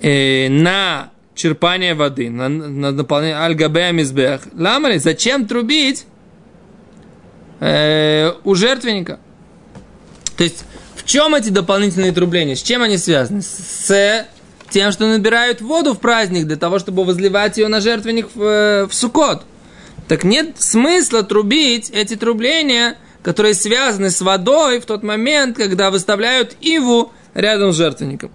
э, 0.00 0.48
на 0.48 1.10
черпание 1.34 1.94
воды, 1.94 2.30
на, 2.30 2.48
на 2.48 2.92
наполнение 2.92 3.36
аль-габея 3.36 3.92
мизбех. 3.92 4.42
Ламали, 4.52 4.98
зачем 4.98 5.46
трубить 5.46 6.06
э, 7.60 8.32
у 8.44 8.54
жертвенника? 8.54 9.18
То 10.36 10.44
есть, 10.44 10.64
в 10.94 11.04
чем 11.04 11.34
эти 11.34 11.48
дополнительные 11.48 12.12
трубления? 12.12 12.56
С 12.56 12.62
чем 12.62 12.82
они 12.82 12.98
связаны? 12.98 13.42
С 13.42 14.26
тем, 14.70 14.92
что 14.92 15.06
набирают 15.06 15.60
воду 15.60 15.94
в 15.94 16.00
праздник 16.00 16.46
для 16.46 16.56
того, 16.56 16.78
чтобы 16.78 17.04
возливать 17.04 17.56
ее 17.56 17.68
на 17.68 17.80
жертвенник 17.80 18.28
в, 18.34 18.88
в 18.88 18.94
Сукот. 18.94 19.44
Так 20.08 20.24
нет 20.24 20.56
смысла 20.58 21.22
трубить 21.22 21.90
эти 21.90 22.16
трубления, 22.16 22.96
которые 23.22 23.54
связаны 23.54 24.10
с 24.10 24.20
водой 24.20 24.80
в 24.80 24.86
тот 24.86 25.02
момент, 25.02 25.56
когда 25.56 25.90
выставляют 25.90 26.56
иву 26.60 27.12
рядом 27.34 27.72
с 27.72 27.76
жертвенником. 27.76 28.30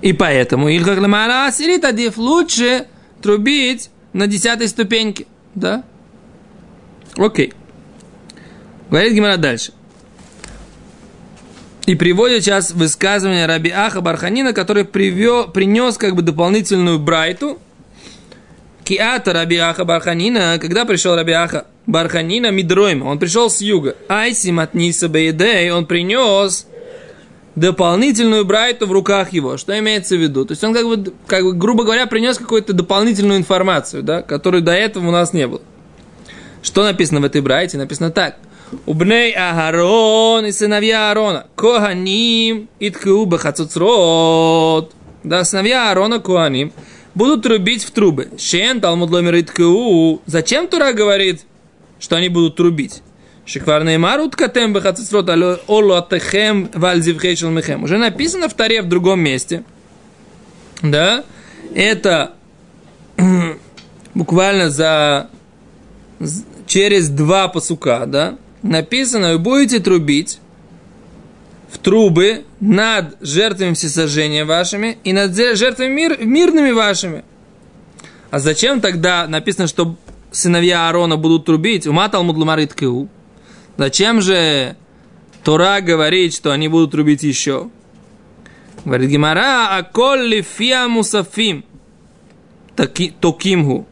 И 0.00 0.12
поэтому 0.12 0.68
Ильхах 0.68 1.00
Ламара 1.00 1.46
Асирит 1.46 1.84
Адиф 1.84 2.16
лучше 2.16 2.86
трубить 3.20 3.90
на 4.18 4.26
десятой 4.26 4.68
ступеньке. 4.68 5.26
Да? 5.54 5.84
Окей. 7.16 7.52
Говорит 8.90 9.12
Гимара 9.14 9.36
дальше. 9.36 9.72
И 11.86 11.94
приводит 11.94 12.44
сейчас 12.44 12.72
высказывание 12.72 13.46
Раби 13.46 13.70
Аха 13.70 14.00
Барханина, 14.00 14.52
который 14.52 14.84
привел, 14.84 15.48
принес 15.48 15.96
как 15.96 16.14
бы 16.14 16.22
дополнительную 16.22 16.98
брайту. 16.98 17.58
Киата 18.84 19.32
Раби 19.32 19.56
Аха 19.56 19.84
Барханина, 19.84 20.58
когда 20.60 20.84
пришел 20.84 21.14
Раби 21.14 21.32
Аха 21.32 21.66
Барханина 21.86 22.50
Мидроима, 22.50 23.04
он 23.04 23.18
пришел 23.18 23.48
с 23.50 23.60
юга. 23.60 23.96
Айси 24.08 24.50
Матниса 24.50 25.08
Бейдей, 25.08 25.70
он 25.70 25.86
принес 25.86 26.66
дополнительную 27.58 28.44
брайту 28.44 28.86
в 28.86 28.92
руках 28.92 29.32
его. 29.32 29.56
Что 29.56 29.78
имеется 29.78 30.16
в 30.16 30.20
виду? 30.20 30.44
То 30.44 30.52
есть 30.52 30.64
он, 30.64 30.74
как 30.74 30.86
бы, 30.86 31.12
как 31.26 31.44
бы 31.44 31.52
грубо 31.52 31.84
говоря, 31.84 32.06
принес 32.06 32.38
какую-то 32.38 32.72
дополнительную 32.72 33.38
информацию, 33.38 34.02
да, 34.02 34.22
которой 34.22 34.62
до 34.62 34.72
этого 34.72 35.08
у 35.08 35.10
нас 35.10 35.32
не 35.32 35.46
было. 35.46 35.60
Что 36.62 36.84
написано 36.84 37.20
в 37.20 37.24
этой 37.24 37.40
брайте? 37.40 37.78
Написано 37.78 38.10
так. 38.10 38.36
Убней 38.84 39.32
Агарон 39.32 40.44
и 40.46 40.52
сыновья 40.52 41.08
Аарона. 41.08 41.46
Коганим 41.56 42.68
итку 42.80 43.24
бахацуцрот. 43.24 44.92
Да, 45.24 45.44
сыновья 45.44 45.88
Аарона 45.88 46.18
Коганим 46.18 46.72
будут 47.14 47.42
трубить 47.42 47.84
в 47.84 47.90
трубы. 47.90 48.28
Шен 48.38 48.80
Талмуд 48.80 49.10
Ломер 49.10 49.40
итку. 49.40 50.20
Зачем 50.26 50.68
Тура 50.68 50.92
говорит, 50.92 51.46
что 51.98 52.16
они 52.16 52.28
будут 52.28 52.56
трубить? 52.56 53.02
Шиквар 53.48 53.82
Неймар 53.82 54.20
уткатем 54.20 54.74
бахацисрот 54.74 55.30
олуатехем 55.30 56.68
вальзивхейшел 56.74 57.48
мехем. 57.48 57.82
Уже 57.82 57.96
написано 57.96 58.46
в 58.50 58.52
таре 58.52 58.82
в 58.82 58.88
другом 58.88 59.20
месте. 59.20 59.64
Да? 60.82 61.24
Это 61.74 62.34
буквально 64.14 64.68
за 64.68 65.30
через 66.66 67.08
два 67.08 67.48
посука, 67.48 68.04
да? 68.04 68.36
Написано, 68.62 69.32
вы 69.32 69.38
будете 69.38 69.80
трубить 69.80 70.40
в 71.70 71.78
трубы 71.78 72.44
над 72.60 73.16
жертвами 73.22 73.72
всесожжения 73.72 74.44
вашими 74.44 74.98
и 75.04 75.14
над 75.14 75.34
жертвами 75.34 75.88
мир, 75.88 76.18
мирными 76.22 76.72
вашими. 76.72 77.24
А 78.30 78.40
зачем 78.40 78.82
тогда 78.82 79.26
написано, 79.26 79.68
что 79.68 79.96
сыновья 80.30 80.86
Аарона 80.86 81.16
будут 81.16 81.46
трубить? 81.46 81.86
Ума 81.86 82.10
Талмуд 82.10 82.36
Лумарит 82.36 82.74
Кеу. 82.74 83.08
Зачем 83.78 84.20
же 84.20 84.76
Тора 85.44 85.80
говорит, 85.80 86.34
что 86.34 86.50
они 86.50 86.66
будут 86.66 86.90
трубить 86.90 87.22
еще? 87.22 87.70
Говорит 88.84 89.08
Гимара, 89.08 89.68
а 89.70 89.82
колли 89.84 90.42
фиа 90.42 90.88
мусафим 90.88 91.64
токимгу. 93.20 93.86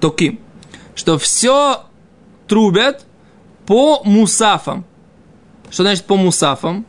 Токим. 0.00 0.40
Что 0.96 1.18
все 1.18 1.84
трубят 2.48 3.04
по 3.64 4.02
мусафам. 4.04 4.84
Что 5.70 5.84
значит 5.84 6.04
по 6.04 6.16
мусафам? 6.16 6.84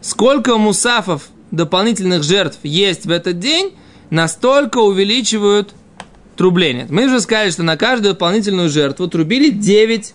Сколько 0.00 0.58
мусафов 0.58 1.28
дополнительных 1.50 2.22
жертв 2.22 2.60
есть 2.62 3.04
в 3.04 3.10
этот 3.10 3.40
день, 3.40 3.74
настолько 4.10 4.78
увеличивают 4.78 5.74
трубление. 6.36 6.86
Мы 6.88 7.06
уже 7.06 7.20
сказали, 7.20 7.50
что 7.50 7.64
на 7.64 7.76
каждую 7.76 8.14
дополнительную 8.14 8.68
жертву 8.68 9.08
трубили 9.08 9.50
9 9.50 10.14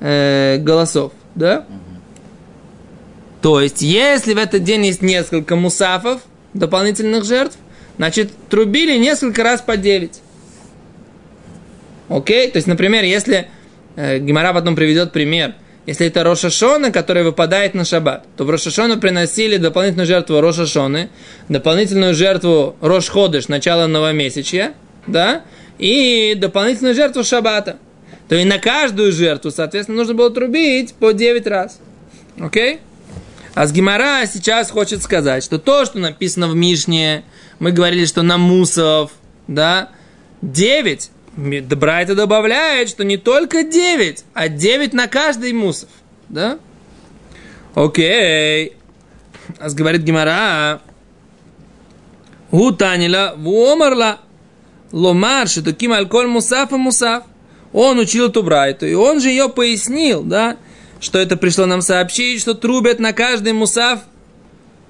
э, 0.00 0.56
голосов, 0.58 1.12
да? 1.34 1.66
То 3.42 3.60
есть, 3.60 3.80
если 3.80 4.34
в 4.34 4.38
этот 4.38 4.64
день 4.64 4.86
есть 4.86 5.02
несколько 5.02 5.56
мусафов, 5.56 6.20
дополнительных 6.52 7.24
жертв, 7.24 7.56
значит, 7.96 8.30
трубили 8.48 8.98
несколько 8.98 9.42
раз 9.42 9.62
по 9.62 9.76
9. 9.76 10.20
Окей? 12.08 12.50
То 12.50 12.56
есть, 12.56 12.66
например, 12.66 13.04
если 13.04 13.48
э, 13.96 14.18
Гимара 14.18 14.52
потом 14.52 14.76
приведет 14.76 15.12
пример, 15.12 15.54
если 15.86 16.06
это 16.06 16.22
Рошашона, 16.22 16.90
который 16.90 17.22
выпадает 17.22 17.72
на 17.74 17.84
шаббат, 17.84 18.26
то 18.36 18.44
в 18.44 18.50
Рошашону 18.50 18.98
приносили 18.98 19.56
дополнительную 19.56 20.06
жертву 20.06 20.40
Рошашоны, 20.40 21.08
дополнительную 21.48 22.14
жертву 22.14 22.76
Рошходыш, 22.80 23.48
начало 23.48 23.86
новомесячья, 23.86 24.74
да, 25.06 25.44
и 25.78 26.34
дополнительную 26.36 26.94
жертву 26.94 27.24
шаббата– 27.24 27.78
то 28.30 28.36
и 28.36 28.44
на 28.44 28.60
каждую 28.60 29.10
жертву, 29.10 29.50
соответственно, 29.50 29.98
нужно 29.98 30.14
было 30.14 30.30
трубить 30.30 30.94
по 30.94 31.12
9 31.12 31.48
раз. 31.48 31.80
Окей? 32.38 32.78
А 33.54 33.66
с 33.66 33.72
Гимара 33.72 34.24
сейчас 34.24 34.70
хочет 34.70 35.02
сказать, 35.02 35.42
что 35.42 35.58
то, 35.58 35.84
что 35.84 35.98
написано 35.98 36.46
в 36.46 36.54
Мишне, 36.54 37.24
мы 37.58 37.72
говорили, 37.72 38.04
что 38.04 38.22
на 38.22 38.38
мусов, 38.38 39.10
да, 39.48 39.88
9, 40.42 41.10
Брайта 41.36 42.14
добавляет, 42.14 42.88
что 42.88 43.02
не 43.02 43.16
только 43.16 43.64
9, 43.64 44.24
а 44.32 44.46
9 44.46 44.92
на 44.92 45.08
каждый 45.08 45.52
мусов, 45.52 45.88
да? 46.28 46.60
Окей. 47.74 48.76
А 49.58 49.70
говорит 49.70 50.02
Гимара, 50.02 50.82
Гутанила, 52.52 53.34
вуомарла, 53.36 54.20
ломар, 54.92 55.48
что 55.48 55.64
таким 55.64 55.92
алкоголь 55.92 56.28
мусаф 56.28 56.70
и 56.70 56.76
мусаф 56.76 57.24
он 57.72 57.98
учил 57.98 58.28
эту 58.28 58.42
брайту, 58.42 58.86
и 58.86 58.94
он 58.94 59.20
же 59.20 59.28
ее 59.28 59.48
пояснил, 59.48 60.22
да, 60.22 60.56
что 61.00 61.18
это 61.18 61.36
пришло 61.36 61.66
нам 61.66 61.82
сообщить, 61.82 62.40
что 62.40 62.54
трубят 62.54 62.98
на 62.98 63.12
каждый 63.12 63.52
мусав 63.52 64.00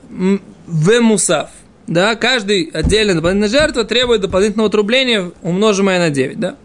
в 0.08 1.00
мусав. 1.00 1.50
Да, 1.87 2.14
каждый 2.14 2.70
отдельно 2.72 3.14
дополнительная 3.14 3.49
жертва 3.49 3.84
требует 3.84 4.20
дополнительного 4.20 4.70
трубления, 4.70 5.32
умножимое 5.42 5.99
на 5.99 6.10
9, 6.10 6.38
да. 6.38 6.56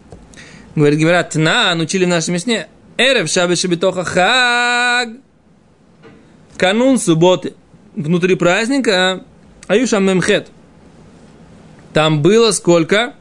Говорит 0.76 0.98
Гимарат, 0.98 1.34
на, 1.34 1.74
учили 1.74 2.04
в 2.04 2.08
нашем 2.08 2.34
мясне. 2.34 2.68
Эрев 2.96 3.28
шабы 3.28 3.56
шабитоха 3.56 4.04
хаг. 4.04 5.08
Канун 6.56 6.98
субботы. 6.98 7.54
Внутри 7.94 8.34
праздника 8.36 9.24
Аюшам 9.66 10.04
Мемхет. 10.04 10.48
Там 11.92 12.22
было 12.22 12.52
сколько? 12.52 13.14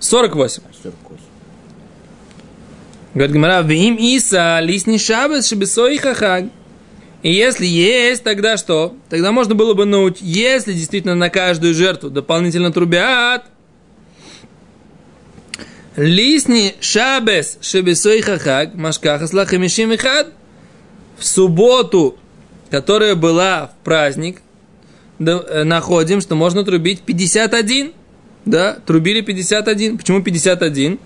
48. 0.00 0.62
Говорит 3.14 3.34
Гимара, 3.34 3.66
им 3.72 3.96
Иса, 3.96 4.60
лисни 4.60 4.98
шабас, 4.98 5.48
шабесой 5.48 5.98
хахаг. 5.98 6.46
И 7.22 7.32
если 7.32 7.66
есть, 7.66 8.22
тогда 8.22 8.56
что? 8.56 8.96
Тогда 9.08 9.32
можно 9.32 9.54
было 9.54 9.74
бы 9.74 9.84
научить, 9.84 10.22
если 10.22 10.72
действительно 10.72 11.14
на 11.14 11.28
каждую 11.28 11.74
жертву 11.74 12.08
дополнительно 12.08 12.72
трубят, 12.72 13.44
Лисни 15.96 16.76
шабес 16.80 17.58
шебесой 17.60 18.22
хахаг 18.22 18.74
машкаха 18.74 19.26
слахамишим 19.26 19.96
хад. 19.98 20.28
В 21.18 21.26
субботу, 21.26 22.16
которая 22.70 23.16
была 23.16 23.66
в 23.66 23.84
праздник, 23.84 24.40
э, 25.18 25.64
находим, 25.64 26.20
что 26.20 26.36
можно 26.36 26.64
трубить 26.64 27.02
51. 27.02 27.92
Да, 28.46 28.78
трубили 28.86 29.20
51. 29.20 29.98
Почему 29.98 30.22
51? 30.22 30.98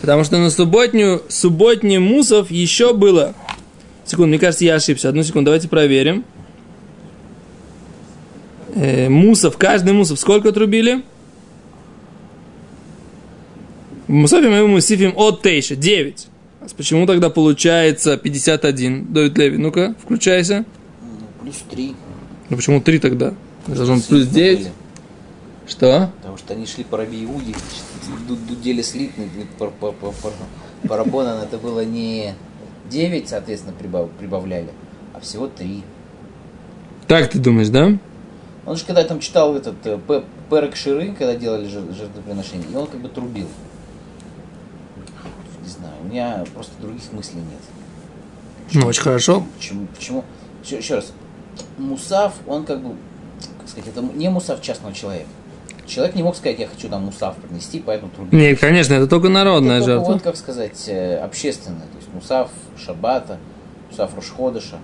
Потому 0.00 0.24
что 0.24 0.38
на 0.38 0.50
субботнюю, 0.50 1.22
субботний 1.28 1.98
мусов 1.98 2.50
еще 2.50 2.94
было... 2.94 3.34
Секунду, 4.04 4.28
мне 4.28 4.38
кажется, 4.38 4.64
я 4.64 4.76
ошибся. 4.76 5.08
Одну 5.08 5.22
секунду, 5.22 5.46
давайте 5.46 5.68
проверим. 5.68 6.24
Э, 8.74 9.08
мусов, 9.08 9.56
каждый 9.56 9.92
мусов 9.92 10.18
сколько 10.18 10.48
отрубили? 10.48 11.02
В 14.08 14.12
Мусафе 14.12 14.48
мы 14.48 14.66
мусифим 14.66 15.12
от 15.16 15.42
Тейша, 15.42 15.76
9. 15.76 16.26
А 16.60 16.66
почему 16.76 17.06
тогда 17.06 17.30
получается 17.30 18.16
51? 18.16 19.12
Давид 19.12 19.38
Леви, 19.38 19.58
ну-ка, 19.58 19.94
включайся. 20.02 20.64
Ну, 21.00 21.42
плюс 21.42 21.62
3. 21.70 21.94
Ну 22.48 22.56
почему 22.56 22.80
3 22.80 22.98
тогда? 22.98 23.34
Должен 23.68 24.00
плюс 24.00 24.26
9. 24.26 24.68
Что? 25.68 26.10
Потому 26.16 26.38
что 26.38 26.54
они 26.54 26.66
шли 26.66 26.82
по 26.82 26.96
Раби 26.96 27.22
Иуде, 27.24 27.54
дудели 28.28 28.82
слитный, 28.82 29.28
по, 29.58 29.68
по, 29.68 29.92
по 29.92 30.96
Рабонан 30.96 31.42
это 31.42 31.58
было 31.58 31.84
не 31.84 32.34
9, 32.90 33.28
соответственно, 33.28 33.74
прибав, 33.74 34.10
прибавляли, 34.10 34.70
а 35.14 35.20
всего 35.20 35.46
3. 35.46 35.82
Так 37.06 37.30
ты 37.30 37.38
думаешь, 37.38 37.68
да? 37.68 37.98
Он 38.66 38.76
же 38.76 38.84
когда 38.84 39.02
там 39.04 39.20
читал 39.20 39.56
этот 39.56 39.74
э, 39.84 39.98
Перек 40.50 40.76
Ширы, 40.76 41.12
когда 41.12 41.34
делали 41.34 41.66
жертвоприношение, 41.66 42.68
и 42.70 42.76
он 42.76 42.86
как 42.86 43.00
бы 43.00 43.08
трубил. 43.08 43.48
Не 45.62 45.68
знаю, 45.68 45.94
у 46.02 46.06
меня 46.06 46.44
просто 46.54 46.72
других 46.80 47.12
мыслей 47.12 47.40
нет. 47.40 47.60
Почему? 48.66 48.82
Ну, 48.82 48.88
очень 48.88 49.02
хорошо. 49.02 49.44
Почему? 49.56 49.86
Почему? 49.86 50.24
Еще, 50.62 50.78
еще 50.78 50.94
раз. 50.96 51.12
Мусав, 51.78 52.34
он 52.46 52.64
как 52.64 52.80
бы, 52.80 52.94
как 53.58 53.68
сказать, 53.68 53.88
это 53.88 54.02
не 54.02 54.28
мусав 54.28 54.62
частного 54.62 54.94
человека. 54.94 55.28
Человек 55.90 56.14
не 56.14 56.22
мог 56.22 56.36
сказать, 56.36 56.60
я 56.60 56.68
хочу 56.68 56.88
там 56.88 57.06
мусав 57.06 57.34
принести, 57.36 57.80
поэтому 57.80 58.12
трубить. 58.12 58.32
Нет, 58.32 58.60
конечно, 58.60 58.94
это 58.94 59.08
только 59.08 59.28
народная 59.28 59.78
это 59.78 59.86
жертва. 59.86 60.12
Вот, 60.12 60.22
как 60.22 60.36
сказать, 60.36 60.84
э, 60.86 61.16
общественная. 61.16 61.80
То 61.80 61.96
есть 61.96 62.14
мусав 62.14 62.50
шабата, 62.78 63.38
мусав 63.90 64.14
Рошходыша. 64.14 64.78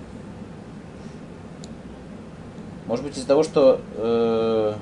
Может 2.87 3.05
быть, 3.05 3.17
из-за 3.17 3.29
того, 3.29 3.45
что 3.45 3.81
э, 3.97 4.75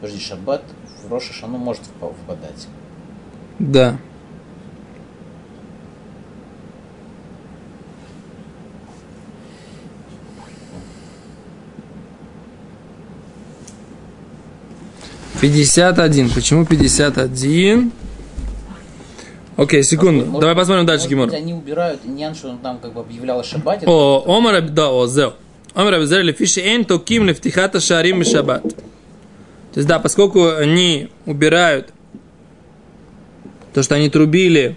Подожди, 0.00 0.20
шаббат 0.20 0.62
в 1.04 1.10
Роша 1.10 1.32
Шану 1.32 1.58
может 1.58 1.82
впадать. 1.82 2.68
Да. 3.58 3.98
Пятьдесят 15.42 15.98
один. 15.98 16.30
Почему 16.30 16.64
пятьдесят 16.64 17.18
один? 17.18 17.90
Окей, 19.56 19.82
секунду. 19.82 20.24
Может, 20.24 20.40
Давай 20.40 20.54
посмотрим 20.54 20.86
дальше 20.86 21.08
Гимор. 21.08 21.34
Они 21.34 21.52
убирают 21.52 22.04
Нян, 22.04 22.36
что 22.36 22.50
он 22.50 22.58
там 22.58 22.78
как 22.78 22.92
бы 22.92 23.00
объявлял 23.00 23.40
о 23.40 23.42
шаббате. 23.42 23.84
О, 23.88 24.22
Омар, 24.24 24.62
да, 24.62 24.92
о, 24.92 25.08
зел. 25.08 25.34
Омар 25.74 25.94
Абизер 25.94 26.22
лефиши 26.22 26.60
эн 26.60 26.84
токим 26.84 27.26
лефтихата 27.26 27.80
шарим 27.80 28.22
и 28.22 28.24
шаббат. 28.24 28.62
То 28.62 29.78
есть, 29.78 29.88
да, 29.88 29.98
поскольку 29.98 30.46
они 30.46 31.08
убирают 31.26 31.88
то, 33.74 33.82
что 33.82 33.96
они 33.96 34.10
трубили... 34.10 34.76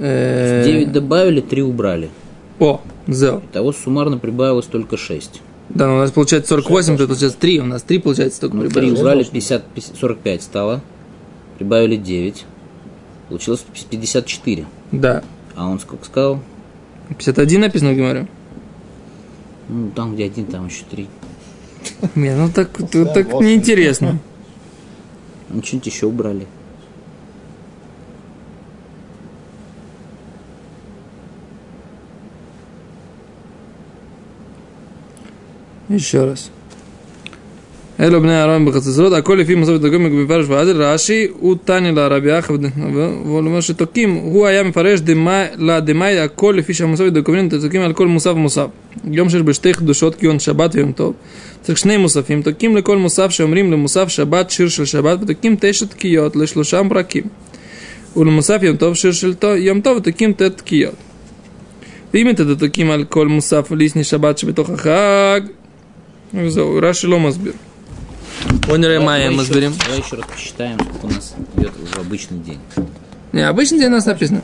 Э... 0.00 0.64
9 0.64 0.90
добавили, 0.90 1.40
3 1.40 1.62
убрали. 1.62 2.10
О, 2.58 2.80
зел. 3.06 3.40
Того 3.52 3.72
суммарно 3.72 4.18
прибавилось 4.18 4.66
только 4.66 4.96
6. 4.96 5.42
Да, 5.70 5.86
ну 5.86 5.96
у 5.96 5.98
нас 5.98 6.10
получается 6.10 6.50
48, 6.50 6.96
то 6.96 7.14
сейчас 7.14 7.34
3, 7.34 7.60
у 7.60 7.64
нас 7.64 7.82
3 7.82 7.98
получается 8.00 8.40
только 8.40 8.56
ну, 8.56 8.68
3 8.68 8.92
убрали, 8.92 9.24
50, 9.24 9.64
50, 9.66 9.96
45 9.96 10.42
стало. 10.42 10.80
Прибавили 11.58 11.96
9. 11.96 12.44
Получилось 13.28 13.64
54. 13.90 14.66
Да. 14.92 15.24
А 15.56 15.68
он 15.68 15.80
сколько 15.80 16.04
сказал? 16.04 16.40
51 17.08 17.60
написано 17.60 17.92
в 17.92 17.96
Гимаре. 17.96 18.28
Ну, 19.68 19.90
там, 19.90 20.14
где 20.14 20.26
один, 20.26 20.46
там 20.46 20.66
еще 20.66 20.84
3. 20.90 21.08
Не, 22.14 22.34
ну 22.36 22.50
так, 22.50 22.70
так 22.72 23.40
неинтересно. 23.40 24.18
Ну, 25.48 25.62
что-нибудь 25.62 25.86
еще 25.86 26.06
убрали. 26.06 26.46
Еще 35.89 36.23
раз. 36.23 36.49
אלו 37.99 38.21
בני 38.21 38.41
אהרון 38.41 38.65
בחצוצרות, 38.65 39.13
הכל 39.13 39.35
לפי 39.35 39.55
מסורת 39.55 39.81
דגום 39.81 40.25
בפרש 40.25 40.45
ועזר, 40.47 40.81
רש"י 40.81 41.27
הוא 41.39 41.55
תניא 41.65 41.91
לרבי 41.91 42.39
אחא, 42.39 42.53
והוא 42.93 43.37
אומר 43.37 43.61
שתוקים, 43.61 44.13
הוא 44.13 44.47
היה 44.47 44.63
מפרש 44.63 44.99
לדמאי 45.57 46.19
הכל 46.19 46.55
לפי 46.57 46.73
שהמסורת 46.73 47.13
דקומין 47.13 47.49
תוקים 47.49 47.81
על 47.81 47.93
כל 47.93 48.07
מוסף 48.07 48.31
ומוסף. 48.31 48.65
יום 49.11 49.29
שיש 49.29 49.41
בשתי 49.41 49.73
קדושות 49.73 50.15
כגון 50.15 50.39
שבת 50.39 50.75
ויום 50.75 50.91
טוב, 50.91 51.13
צריך 51.61 51.77
שני 51.77 51.97
מוספים, 51.97 52.41
תוקים 52.41 52.77
לכל 52.77 52.97
מוסף 52.97 53.29
שאומרים 53.29 53.71
למוסף 53.71 54.07
שבת 54.07 54.49
שיר 54.49 54.69
של 54.69 54.85
שבת, 54.85 55.19
ותוקים 55.21 55.55
תשע 55.59 55.85
תקיות 55.85 56.35
לשלושה 56.35 56.83
ברקים. 56.83 57.23
ולמוסף 58.17 58.59
יום 58.61 58.77
טוב 58.77 58.95
שיר 58.95 59.11
של 59.11 59.33
יום 59.57 59.81
טוב, 59.81 59.97
ותוקים 59.97 60.33
ט' 60.33 60.41
תקיות. 60.41 60.95
ואם 62.13 62.29
את 62.29 62.39
התוקים 62.39 62.91
על 62.91 63.03
כל 63.03 63.27
מוסף 63.27 63.71
ליסני 63.71 64.03
שבת 64.03 64.37
שבתוך 64.37 64.69
החג, 64.69 65.41
וזהו, 66.33 66.79
רש"י 66.81 67.07
לא 67.07 67.19
מסביר. 67.19 67.53
Поняли, 68.61 68.97
Майя, 68.99 69.31
мы 69.31 69.41
разберем. 69.41 69.73
Давай 69.83 69.99
еще 69.99 70.15
раз 70.15 70.25
посчитаем, 70.27 70.77
сколько 70.79 71.05
у 71.05 71.09
нас 71.09 71.35
идет 71.57 71.71
в 71.73 71.97
обычный 71.99 72.37
день. 72.37 72.59
Не, 73.33 73.41
обычный 73.41 73.79
день 73.79 73.87
у 73.87 73.91
нас 73.91 74.05
написано. 74.05 74.41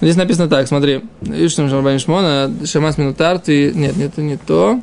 Здесь 0.00 0.16
написано 0.16 0.48
так, 0.48 0.66
смотри. 0.66 1.02
Видишь, 1.20 1.52
что 1.52 1.68
Шамбани 1.68 1.98
Шмона, 1.98 2.50
Шамас 2.64 2.98
Минутар, 2.98 3.38
ты... 3.38 3.72
Нет, 3.72 3.96
нет, 3.96 4.12
это 4.12 4.22
не 4.22 4.36
то. 4.36 4.80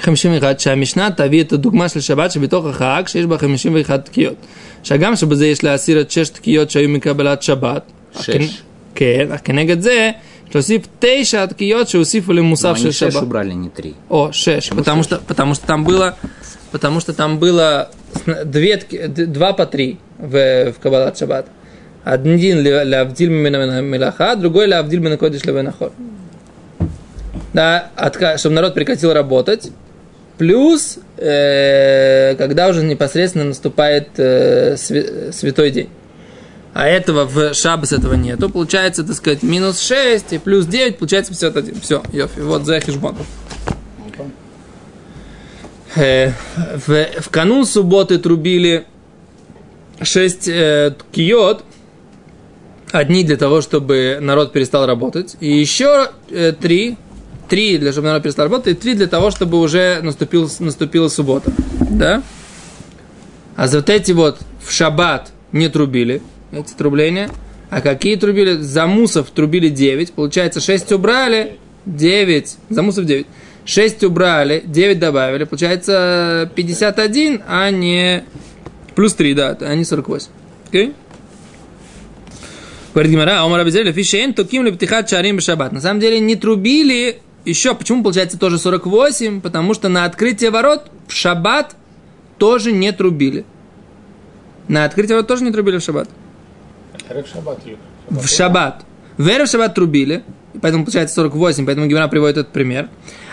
חמישים 0.00 0.32
ואחד, 0.34 0.60
שהמשנה 0.60 1.10
תביא 1.10 1.42
את 1.42 1.52
הדוגמה 1.52 1.88
של 1.88 2.00
שבת 2.00 2.32
שבתוך 2.32 2.66
החג, 2.66 3.02
שיש 3.06 3.26
בה 3.26 3.38
חמישים 3.38 3.74
ואחד 3.74 3.98
תקיעות. 3.98 4.36
שגם 4.82 5.16
שבזה 5.16 5.46
יש 5.46 5.64
להסיר 5.64 6.00
את 6.00 6.10
שש 6.10 6.28
תקיעות 6.28 6.70
שהיו 6.70 6.88
מקבלת 6.88 7.42
שבת. 7.42 7.82
שש. 8.20 8.62
כן, 8.94 9.26
אך 9.34 9.40
כנגד 9.44 9.80
זה, 9.80 10.10
то 10.51 10.61
сип 10.61 10.85
тейша 10.99 11.43
от 11.43 11.53
киотши 11.53 11.97
усифали 11.97 12.41
мусав 12.41 12.77
шеша. 12.77 12.91
шеш 12.91 13.13
шеба. 13.13 13.23
убрали, 13.25 13.53
не 13.53 13.69
три. 13.69 13.95
О, 14.09 14.31
шеш. 14.31 14.65
Почему 14.65 14.79
потому 14.79 15.03
шеш? 15.03 15.11
что, 15.11 15.21
потому 15.27 15.55
что 15.55 15.67
там 15.67 15.83
было, 15.83 16.17
потому 16.71 16.99
что 16.99 17.13
там 17.13 17.39
было 17.39 17.89
две, 18.45 18.77
два 18.77 19.53
по 19.53 19.65
три 19.65 19.97
в, 20.17 20.71
в 20.71 20.79
Кабалат 20.79 21.17
Шаббат. 21.17 21.47
Один 22.03 22.57
лавдиль 22.89 23.29
милаха, 23.29 24.35
другой 24.35 24.67
лавдиль 24.67 24.99
минакодиш 24.99 25.43
левенахор. 25.45 25.91
Да, 27.53 27.89
от, 27.95 28.39
чтобы 28.39 28.55
народ 28.55 28.73
прекратил 28.73 29.13
работать. 29.13 29.71
Плюс, 30.37 30.97
э, 31.17 32.35
когда 32.35 32.67
уже 32.67 32.83
непосредственно 32.83 33.45
наступает 33.45 34.09
э, 34.17 34.75
святой 34.77 35.71
день. 35.71 35.89
А 36.73 36.87
этого 36.87 37.25
в 37.25 37.53
Шабас 37.53 37.91
этого 37.91 38.13
нету. 38.13 38.49
Получается, 38.49 39.03
так 39.03 39.15
сказать, 39.15 39.43
минус 39.43 39.81
6 39.81 40.33
и 40.33 40.37
плюс 40.37 40.65
9, 40.65 40.97
получается 40.97 41.31
51. 41.31 41.81
Все, 41.81 42.01
Йофи, 42.13 42.39
вот 42.39 42.65
за 42.65 42.79
хижбон. 42.79 43.15
Э, 45.95 46.31
в, 46.87 47.21
в 47.21 47.29
канун 47.29 47.65
субботы 47.65 48.17
трубили 48.17 48.85
шесть 50.01 50.47
э, 50.47 50.95
киот, 51.11 51.65
одни 52.91 53.23
для 53.23 53.35
того, 53.35 53.61
чтобы 53.61 54.19
народ 54.21 54.53
перестал 54.53 54.85
работать, 54.85 55.35
и 55.41 55.51
еще 55.51 56.09
э, 56.29 56.53
три, 56.53 56.97
три 57.49 57.77
для 57.77 57.91
чтобы 57.91 58.07
народ 58.07 58.23
перестал 58.23 58.45
работать, 58.45 58.77
и 58.77 58.79
три 58.79 58.93
для 58.93 59.07
того, 59.07 59.31
чтобы 59.31 59.59
уже 59.59 59.99
наступил, 60.01 60.49
наступила 60.59 61.09
суббота, 61.09 61.51
да? 61.89 62.23
А 63.57 63.67
за 63.67 63.79
вот 63.79 63.89
эти 63.89 64.13
вот 64.13 64.39
в 64.63 64.71
шаббат 64.71 65.31
не 65.51 65.67
трубили, 65.67 66.21
эти 66.51 66.73
трубления, 66.73 67.29
а 67.69 67.81
какие 67.81 68.15
трубили? 68.15 68.57
За 68.57 68.87
мусов 68.87 69.29
трубили 69.31 69.69
9, 69.69 70.13
получается 70.13 70.59
6 70.59 70.91
убрали, 70.91 71.57
9, 71.85 72.57
за 72.69 72.81
мусов 72.81 73.05
9. 73.05 73.25
6 73.65 74.03
убрали, 74.03 74.63
9 74.65 74.99
добавили, 74.99 75.43
получается 75.45 76.51
51, 76.55 77.43
а 77.47 77.69
не 77.71 78.23
плюс 78.95 79.13
3, 79.13 79.33
да, 79.33 79.57
а 79.59 79.75
не 79.75 79.85
48. 79.85 80.27
Окей? 80.67 80.93
Говорит 82.93 83.11
Гимара, 83.11 83.41
Омар 83.41 83.61
Абизель, 83.61 83.91
фишен, 83.93 84.33
токим 84.33 84.65
ли 84.65 84.71
птихат 84.71 85.09
шарим 85.09 85.39
шаббат. 85.39 85.71
На 85.71 85.79
самом 85.79 86.01
деле 86.01 86.19
не 86.19 86.35
трубили 86.35 87.21
еще, 87.45 87.73
почему 87.73 88.03
получается 88.03 88.37
тоже 88.37 88.59
48? 88.59 89.41
Потому 89.41 89.73
что 89.73 89.89
на 89.89 90.05
открытие 90.05 90.51
ворот 90.51 90.91
в 91.07 91.13
шаббат 91.13 91.75
тоже 92.37 92.71
не 92.71 92.91
трубили. 92.91 93.45
На 94.67 94.85
открытие 94.85 95.15
ворот 95.15 95.27
тоже 95.27 95.43
не 95.43 95.51
трубили 95.51 95.77
в 95.77 95.81
шаббат. 95.81 96.09
В 98.09 98.27
шаббат. 98.27 98.83
В 99.17 99.27
Эрев 99.27 99.49
шаббат 99.49 99.75
трубили, 99.75 100.23
поэтому 100.61 100.85
получается 100.85 101.15
48, 101.15 101.65
поэтому 101.65 101.87
Гимара 101.87 102.07
приводит 102.07 102.37
этот 102.37 102.53
пример. 102.53 102.89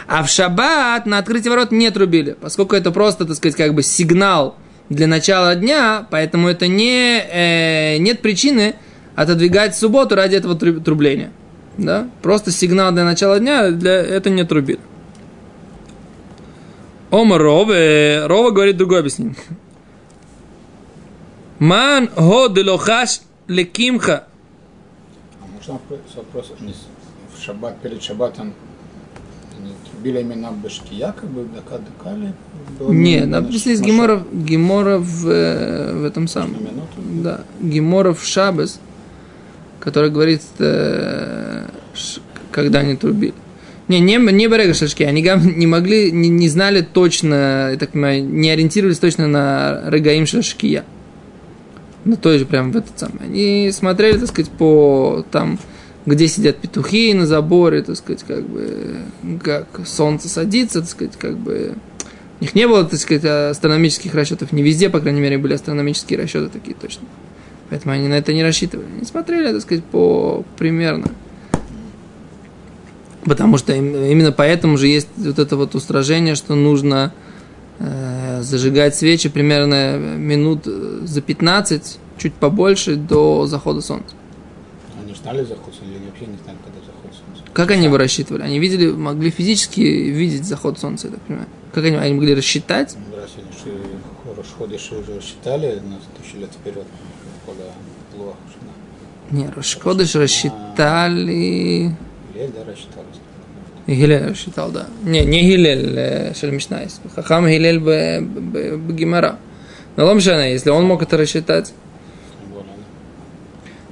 А 0.06 0.22
в 0.22 0.28
шаббат 0.28 1.06
на 1.06 1.18
открытие 1.18 1.50
ворот 1.50 1.70
не 1.70 1.90
трубили, 1.90 2.36
поскольку 2.40 2.74
это 2.76 2.90
просто, 2.90 3.24
так 3.24 3.36
сказать, 3.36 3.56
как 3.56 3.74
бы 3.74 3.82
сигнал 3.82 4.56
для 4.88 5.06
начала 5.06 5.54
дня, 5.54 6.06
поэтому 6.10 6.48
это 6.48 6.66
не, 6.66 7.20
э, 7.20 7.98
нет 7.98 8.22
причины 8.22 8.74
отодвигать 9.14 9.76
субботу 9.76 10.14
ради 10.14 10.36
этого 10.36 10.54
трубления. 10.56 11.30
Да? 11.76 12.08
Просто 12.22 12.50
сигнал 12.50 12.92
для 12.92 13.04
начала 13.04 13.38
дня, 13.38 13.70
для 13.70 13.92
это 13.92 14.30
не 14.30 14.44
трубили. 14.44 14.80
Ома 17.10 17.38
Рове, 17.38 18.26
Рова 18.26 18.50
говорит 18.50 18.76
другое 18.76 19.00
объяснение. 19.00 19.36
Ман 21.58 22.08
го 22.16 22.48
делохаш 22.48 23.20
лекимха. 23.48 24.24
А 25.42 25.46
можно 25.54 25.80
вопрос, 26.16 26.52
в 27.36 27.42
шаббат, 27.42 27.80
перед 27.80 28.02
шаббатом 28.02 28.54
они 29.60 29.72
трубили 29.90 30.20
именно 30.20 30.52
башкия, 30.52 31.12
как 31.12 31.28
бы 31.30 31.44
докадыкали? 31.44 32.32
Было 32.78 32.92
Не, 32.92 33.18
именно 33.18 33.40
написано 33.40 33.72
из 33.72 33.80
Гемора, 33.80 34.22
Гемора 34.32 34.98
в, 34.98 35.28
э, 35.28 35.94
в 35.94 36.04
этом 36.04 36.28
самом. 36.28 36.52
минуту. 36.60 37.22
Да, 37.22 37.40
Гемора 37.60 38.12
в 38.12 38.24
Шабес, 38.24 38.80
который 39.80 40.10
говорит, 40.10 40.42
э, 40.58 41.66
ш- 41.94 42.20
когда 42.52 42.80
они 42.80 42.96
трубили. 42.96 43.34
Не, 43.88 44.00
не, 44.00 44.16
не 44.18 44.48
Берега 44.48 44.74
Шашки, 44.74 45.02
они 45.02 45.22
не 45.22 45.66
могли, 45.66 46.12
не, 46.12 46.28
не 46.28 46.48
знали 46.48 46.82
точно, 46.82 47.70
я 47.72 47.76
так 47.78 47.92
понимаю, 47.92 48.22
не 48.24 48.50
ориентировались 48.50 48.98
точно 48.98 49.26
на 49.28 49.82
Регаим 49.86 50.26
Шашкия. 50.26 50.84
На 52.04 52.16
той 52.16 52.38
же 52.38 52.46
прям 52.46 52.72
в 52.72 52.76
этот 52.76 52.98
самый. 52.98 53.24
Они 53.24 53.70
смотрели, 53.72 54.18
так 54.18 54.28
сказать, 54.28 54.50
по 54.50 55.24
там, 55.30 55.58
где 56.06 56.28
сидят 56.28 56.58
петухи 56.58 57.12
на 57.12 57.26
заборе, 57.26 57.82
так 57.82 57.96
сказать, 57.96 58.24
как 58.26 58.48
бы, 58.48 58.96
как 59.42 59.66
солнце 59.86 60.28
садится, 60.28 60.80
так 60.80 60.88
сказать, 60.88 61.16
как 61.16 61.36
бы, 61.36 61.74
у 62.40 62.44
них 62.44 62.54
не 62.54 62.66
было, 62.66 62.84
так 62.84 62.98
сказать, 62.98 63.24
астрономических 63.24 64.14
расчетов. 64.14 64.52
Не 64.52 64.62
везде, 64.62 64.88
по 64.88 65.00
крайней 65.00 65.20
мере, 65.20 65.38
были 65.38 65.54
астрономические 65.54 66.18
расчеты 66.18 66.48
такие 66.48 66.76
точно. 66.80 67.06
Поэтому 67.68 67.94
они 67.94 68.08
на 68.08 68.14
это 68.14 68.32
не 68.32 68.42
рассчитывали. 68.42 68.86
Они 68.96 69.04
смотрели, 69.04 69.52
так 69.52 69.60
сказать, 69.60 69.84
по 69.84 70.44
примерно. 70.56 71.08
Потому 73.24 73.58
что 73.58 73.74
им- 73.74 73.94
именно 73.94 74.32
поэтому 74.32 74.78
же 74.78 74.86
есть 74.86 75.08
вот 75.16 75.38
это 75.38 75.56
вот 75.56 75.74
устражение, 75.74 76.34
что 76.34 76.54
нужно 76.54 77.12
э, 77.78 78.17
зажигать 78.42 78.94
свечи 78.94 79.28
примерно 79.28 79.96
минут 79.98 80.62
э, 80.66 81.00
за 81.04 81.20
15, 81.20 81.98
чуть 82.18 82.34
побольше, 82.34 82.96
до 82.96 83.46
захода 83.46 83.80
солнца. 83.80 84.14
Они 85.02 85.14
знали 85.14 85.44
заход 85.44 85.74
солнца 85.74 85.84
или 85.84 86.04
вообще 86.06 86.26
не 86.26 86.38
знали, 86.42 86.58
когда 86.64 86.80
заход 86.80 87.12
солнца? 87.12 87.42
Как 87.52 87.70
они 87.70 87.84
его 87.84 87.96
рассчитывали? 87.96 88.42
Они 88.42 88.58
видели, 88.58 88.90
могли 88.90 89.30
физически 89.30 89.80
видеть 89.80 90.44
заход 90.44 90.78
солнца, 90.78 91.08
я 91.08 91.14
так 91.14 91.22
понимаю. 91.22 91.48
Как 91.72 91.84
они, 91.84 91.96
они 91.96 92.14
могли 92.14 92.34
рассчитать? 92.34 92.96
Ну, 92.96 93.16
Раз 93.16 93.30
они 94.60 94.74
уже 94.76 95.20
считали 95.20 95.80
на 95.80 95.98
тысячу 96.16 96.38
лет 96.38 96.50
вперед, 96.52 96.86
когда 97.46 97.64
плохо. 98.14 98.36
Не, 99.30 99.48
Рошкодыш 99.48 100.14
рассчитали... 100.14 101.94
Или 102.34 102.46
да, 102.54 102.64
рассчитали. 102.64 103.06
Гилель 103.94 104.28
рассчитал, 104.28 104.70
да. 104.70 104.86
Не, 105.02 105.24
не 105.24 105.40
Гилель 105.42 105.94
э, 105.98 106.34
Шельмишнайс. 106.34 107.00
Хахам 107.14 107.46
Гилель 107.48 107.80
б- 107.80 108.20
б- 108.20 108.76
Бгимара. 108.76 109.38
Но 109.96 110.04
Ломшана, 110.06 110.50
если 110.50 110.70
он 110.70 110.84
мог 110.84 111.02
это 111.02 111.16
рассчитать. 111.16 111.72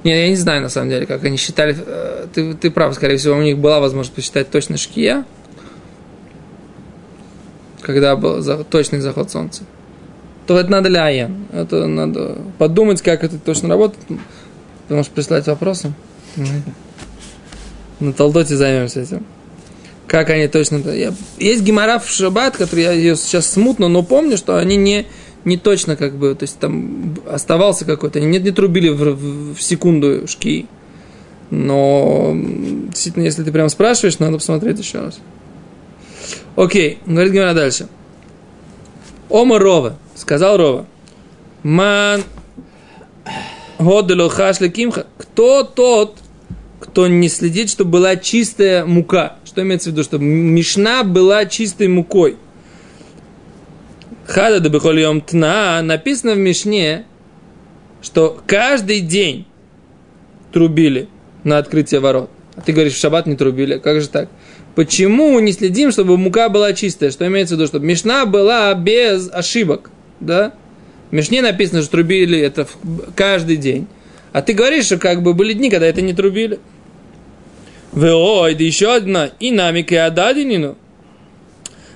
Не, 0.03 0.11
я 0.11 0.29
не 0.29 0.35
знаю, 0.35 0.61
на 0.61 0.69
самом 0.69 0.89
деле, 0.89 1.05
как 1.07 1.23
они 1.23 1.35
считали. 1.37 1.75
Э, 1.85 2.27
Ты, 2.33 2.53
ты 2.53 2.69
прав, 2.71 2.93
скорее 2.93 3.17
всего, 3.17 3.35
у 3.37 3.41
них 3.41 3.57
была 3.57 3.79
возможность 3.79 4.15
посчитать 4.15 4.49
точно 4.51 4.77
шкия. 4.77 5.25
Когда 7.81 8.15
был 8.15 8.41
за- 8.41 8.63
точный 8.63 8.99
заход 8.99 9.31
солнца. 9.31 9.63
То 10.45 10.57
это 10.59 10.69
надо 10.69 10.89
ли 10.89 10.97
Аян. 10.97 11.45
Это 11.51 11.87
надо 11.87 12.37
подумать, 12.57 13.01
как 13.01 13.23
это 13.23 13.37
точно 13.39 13.69
работает. 13.69 14.05
Ты 14.87 14.93
можешь 14.95 15.11
прислать 15.11 15.47
вопросы. 15.47 15.91
На 17.99 18.13
Талдоте 18.13 18.55
займемся 18.55 19.01
этим. 19.01 19.25
Как 20.07 20.29
они 20.29 20.47
точно... 20.47 20.77
я- 20.89 21.13
Есть 21.37 21.63
гемора 21.63 21.99
в 21.99 22.09
Шаббат, 22.09 22.55
который 22.57 22.83
я 22.85 22.91
ее 22.93 23.15
сейчас 23.15 23.51
смутно, 23.51 23.87
но 23.89 24.03
помню, 24.03 24.37
что 24.37 24.57
они 24.57 24.77
не, 24.77 25.05
не 25.43 25.57
точно 25.57 25.95
как 25.97 26.15
бы... 26.15 26.33
То 26.33 26.43
есть 26.43 26.59
там 26.59 27.17
оставался 27.29 27.83
какой-то... 27.85 28.19
Они 28.19 28.27
не, 28.27 28.39
не 28.39 28.51
трубили 28.51 28.89
в, 28.89 28.97
в- 29.15 29.55
в 29.55 29.61
секунду 29.61 30.27
шки. 30.27 30.67
Но 31.49 32.33
действительно, 32.35 33.23
если 33.23 33.43
ты 33.43 33.51
прям 33.51 33.69
спрашиваешь, 33.69 34.19
надо 34.19 34.37
посмотреть 34.37 34.79
еще 34.79 34.99
раз. 34.99 35.19
Окей, 36.55 36.99
говорит 37.05 37.33
Гемора 37.33 37.53
дальше. 37.53 37.87
Ома 39.29 39.59
Рова, 39.59 39.97
сказал 40.15 40.57
Рова. 40.57 40.85
Ман 41.63 42.23
Годело 43.79 44.29
хашли 44.29 44.69
кимха. 44.69 45.05
Кто 45.17 45.63
тот, 45.63 46.17
кто 46.79 47.07
не 47.07 47.29
следит, 47.29 47.69
чтобы 47.69 47.91
была 47.91 48.15
чистая 48.15 48.85
мука? 48.85 49.35
Что 49.57 49.63
имеется 49.63 49.89
в 49.89 49.93
виду? 49.93 50.03
Чтобы 50.03 50.23
мешна 50.23 51.03
была 51.03 51.47
чистой 51.47 51.87
мукой. 51.87 52.37
Хада 54.27 54.59
да 54.59 54.69
бихольем 54.69 55.19
тна. 55.19 55.81
Написано 55.81 56.35
в 56.35 56.37
Мишне, 56.37 57.05
что 58.03 58.39
каждый 58.45 58.99
день 58.99 59.47
трубили 60.53 61.09
на 61.43 61.57
открытие 61.57 62.01
ворот. 62.01 62.29
А 62.55 62.61
ты 62.61 62.71
говоришь, 62.71 62.93
в 62.93 62.99
шаббат 62.99 63.25
не 63.25 63.35
трубили. 63.35 63.79
Как 63.79 63.99
же 63.99 64.09
так? 64.09 64.29
Почему 64.75 65.39
не 65.39 65.53
следим, 65.53 65.91
чтобы 65.91 66.19
мука 66.19 66.49
была 66.49 66.73
чистая? 66.73 67.09
Что 67.09 67.25
имеется 67.25 67.55
в 67.55 67.57
виду? 67.57 67.65
Чтобы 67.67 67.87
мешна 67.87 68.27
была 68.27 68.71
без 68.75 69.27
ошибок. 69.27 69.89
Да? 70.19 70.53
В 71.09 71.15
Мишне 71.15 71.41
написано, 71.41 71.81
что 71.81 71.89
трубили 71.89 72.39
это 72.39 72.67
каждый 73.15 73.57
день. 73.57 73.87
А 74.33 74.43
ты 74.43 74.53
говоришь, 74.53 74.85
что 74.85 74.99
как 74.99 75.23
бы 75.23 75.33
были 75.33 75.53
дни, 75.53 75.71
когда 75.71 75.87
это 75.87 76.03
не 76.03 76.13
трубили. 76.13 76.59
Вы, 77.91 78.13
ой, 78.13 78.55
да 78.55 78.63
еще 78.63 78.93
одна. 78.93 79.31
И 79.39 79.51
намик 79.51 79.91
и 79.91 79.95
ададинину. 79.95 80.77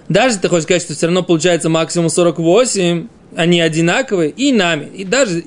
Даже 0.10 0.38
ты 0.38 0.50
хочешь 0.50 0.64
сказать, 0.64 0.82
что 0.82 0.94
все 0.94 1.06
равно 1.06 1.24
получается 1.24 1.70
максимум 1.70 2.10
48, 2.10 3.08
они 3.36 3.62
одинаковые, 3.62 4.32
и 4.32 4.52
нами. 4.52 4.90
И 4.94 5.06
даже 5.06 5.46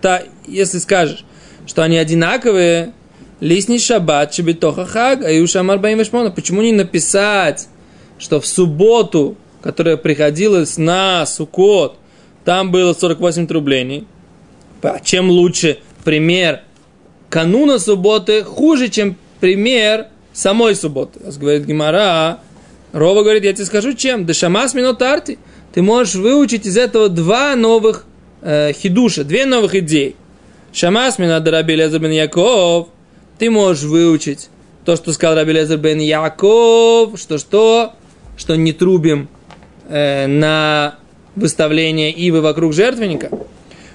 та, 0.00 0.22
если 0.46 0.78
скажешь, 0.78 1.24
что 1.66 1.82
они 1.82 1.98
одинаковые, 1.98 2.92
лисни 3.40 3.78
шаббат, 3.78 4.34
шебетоха 4.34 4.86
хаг, 4.86 5.24
а 5.24 5.30
юшам 5.30 5.70
арбаим 5.70 5.98
вешмона. 5.98 6.30
Почему 6.30 6.62
не 6.62 6.72
написать, 6.72 7.68
что 8.18 8.40
в 8.40 8.46
субботу, 8.46 9.36
которая 9.62 9.96
приходилась 9.96 10.76
на 10.78 11.26
Сукот, 11.26 11.96
там 12.44 12.70
было 12.70 12.92
48 12.92 13.46
трублений. 13.46 14.06
А 14.82 15.00
Чем 15.00 15.30
лучше 15.30 15.78
пример 16.04 16.60
кануна 17.30 17.78
субботы, 17.78 18.44
хуже, 18.44 18.88
чем 18.88 19.16
пример 19.44 20.06
самой 20.32 20.74
субботы. 20.74 21.20
Говорит 21.38 21.66
Гимара, 21.66 22.38
Рова 22.94 23.22
говорит, 23.22 23.44
я 23.44 23.52
тебе 23.52 23.66
скажу 23.66 23.92
чем. 23.92 24.24
Дешамас 24.24 24.72
минотарти. 24.72 25.38
Ты 25.74 25.82
можешь 25.82 26.14
выучить 26.14 26.64
из 26.64 26.78
этого 26.78 27.10
два 27.10 27.54
новых 27.54 28.06
э, 28.40 28.72
хидуша, 28.72 29.22
две 29.22 29.44
новых 29.44 29.74
идеи. 29.74 30.16
Шамас 30.72 31.18
минат 31.18 31.46
Раби 31.46 31.76
Лезер 31.76 32.00
бен 32.00 32.10
Яков. 32.12 32.88
Ты 33.38 33.50
можешь 33.50 33.82
выучить 33.82 34.48
то, 34.86 34.96
что 34.96 35.12
сказал 35.12 35.36
Раби 35.36 35.52
Лезер 35.52 35.76
бен 35.76 35.98
Яков, 35.98 37.20
что 37.20 37.36
что, 37.36 37.92
что 38.38 38.56
не 38.56 38.72
трубим 38.72 39.28
э, 39.90 40.26
на 40.26 40.94
выставление 41.36 42.12
ивы 42.12 42.40
вокруг 42.40 42.72
жертвенника. 42.72 43.28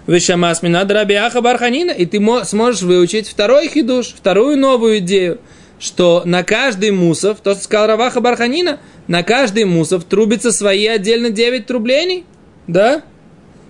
Вишамас 0.09 0.63
минад 0.63 0.91
Раби 0.91 1.13
Аха 1.13 1.41
Барханина. 1.41 1.91
И 1.91 2.05
ты 2.05 2.19
мо- 2.19 2.43
сможешь 2.43 2.81
выучить 2.81 3.27
второй 3.27 3.67
хидуш, 3.67 4.07
вторую 4.07 4.57
новую 4.57 4.97
идею, 4.97 5.39
что 5.79 6.23
на 6.25 6.43
каждый 6.43 6.89
мусов, 6.91 7.39
то, 7.43 7.53
что 7.53 7.63
сказал 7.63 7.87
Раваха 7.87 8.19
Барханина, 8.19 8.79
на 9.07 9.21
каждый 9.21 9.65
мусов 9.65 10.05
трубится 10.05 10.51
свои 10.51 10.87
отдельно 10.87 11.29
9 11.29 11.67
трублений. 11.67 12.25
Да? 12.67 13.03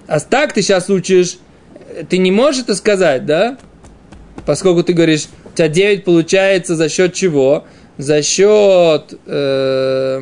А 0.07 0.19
так 0.21 0.53
ты 0.53 0.61
сейчас 0.61 0.89
учишь, 0.89 1.37
э, 1.89 2.03
ты 2.09 2.17
не 2.17 2.31
можешь 2.31 2.63
это 2.63 2.75
сказать, 2.75 3.25
да? 3.25 3.57
Поскольку 4.45 4.83
ты 4.83 4.93
говоришь, 4.93 5.25
у 5.45 5.55
тебя 5.55 5.67
9 5.67 6.05
получается 6.05 6.75
за 6.75 6.87
счет 6.87 7.13
чего? 7.13 7.65
За 7.97 8.23
счет 8.23 9.13
э, 9.25 10.21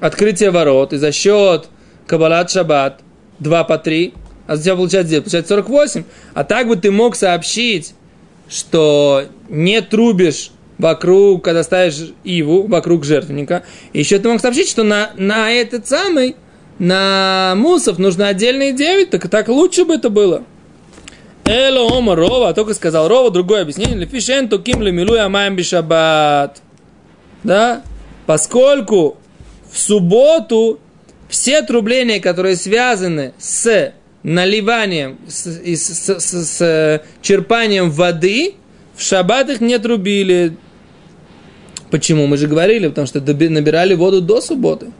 открытия 0.00 0.50
ворот 0.50 0.94
и 0.94 0.96
за 0.96 1.12
счет 1.12 1.68
Кабалат 2.06 2.50
Шаббат 2.50 3.00
2 3.38 3.64
по 3.64 3.76
3, 3.76 4.14
а 4.46 4.54
у 4.54 4.58
тебя 4.58 4.76
получается 4.76 5.10
9, 5.10 5.24
получается 5.24 5.54
48. 5.54 6.04
А 6.34 6.44
так 6.44 6.68
бы 6.68 6.76
ты 6.76 6.90
мог 6.90 7.16
сообщить, 7.16 7.94
что 8.48 9.24
не 9.48 9.80
трубишь 9.82 10.50
вокруг, 10.78 11.44
когда 11.44 11.62
ставишь 11.62 12.12
иву, 12.24 12.66
вокруг 12.66 13.04
жертвенника. 13.04 13.64
И 13.92 13.98
еще 13.98 14.18
ты 14.18 14.28
мог 14.28 14.40
сообщить, 14.40 14.68
что 14.68 14.82
на, 14.82 15.10
на 15.16 15.50
этот 15.50 15.86
самый, 15.86 16.36
на 16.78 17.54
мусов 17.56 17.98
нужно 17.98 18.28
отдельные 18.28 18.72
9, 18.72 19.10
так, 19.10 19.28
так 19.28 19.48
лучше 19.48 19.84
бы 19.84 19.94
это 19.94 20.10
было. 20.10 20.42
Эло 21.44 21.92
ома 21.92 22.16
Рова, 22.16 22.52
только 22.54 22.74
сказал 22.74 23.08
Рова, 23.08 23.30
другое 23.30 23.62
объяснение. 23.62 23.96
Лефишен 23.96 24.48
туким 24.48 24.82
лемилуя 24.82 25.26
амаем 25.26 25.54
бишабат. 25.54 26.60
Да? 27.44 27.82
Поскольку 28.26 29.16
в 29.70 29.78
субботу 29.78 30.80
все 31.28 31.62
трубления, 31.62 32.20
которые 32.20 32.56
связаны 32.56 33.32
с 33.38 33.92
наливанием, 34.26 35.18
с, 35.28 35.46
и 35.46 35.76
с, 35.76 35.86
с- 35.86 36.18
с- 36.20 36.60
э, 36.60 37.00
черпанием 37.22 37.90
воды, 37.90 38.54
в 38.96 39.02
шаббат 39.02 39.48
их 39.50 39.60
не 39.60 39.78
трубили. 39.78 40.56
Почему? 41.90 42.26
Мы 42.26 42.36
же 42.36 42.48
говорили, 42.48 42.88
потому 42.88 43.06
что 43.06 43.20
набирали 43.20 43.94
воду 43.94 44.20
до 44.20 44.40
субботы. 44.40 44.90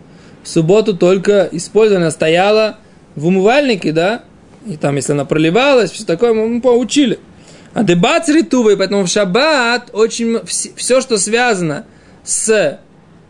В 0.44 0.48
субботу 0.48 0.96
только 0.96 1.48
использована 1.50 2.12
стояла 2.12 2.78
в 3.16 3.26
умывальнике, 3.26 3.90
да, 3.92 4.22
И 4.64 4.76
там, 4.76 4.94
если 4.96 5.12
она 5.12 5.24
проливалась, 5.24 5.90
все 5.90 6.04
такое, 6.04 6.32
мы 6.32 6.60
поучили. 6.60 7.18
А 7.74 7.82
дебат 7.82 8.28
ритувы, 8.28 8.76
поэтому 8.76 9.04
в 9.04 9.08
шаббат 9.08 9.90
очень 9.92 10.38
все, 10.44 11.00
что 11.00 11.18
связано 11.18 11.84
с 12.24 12.78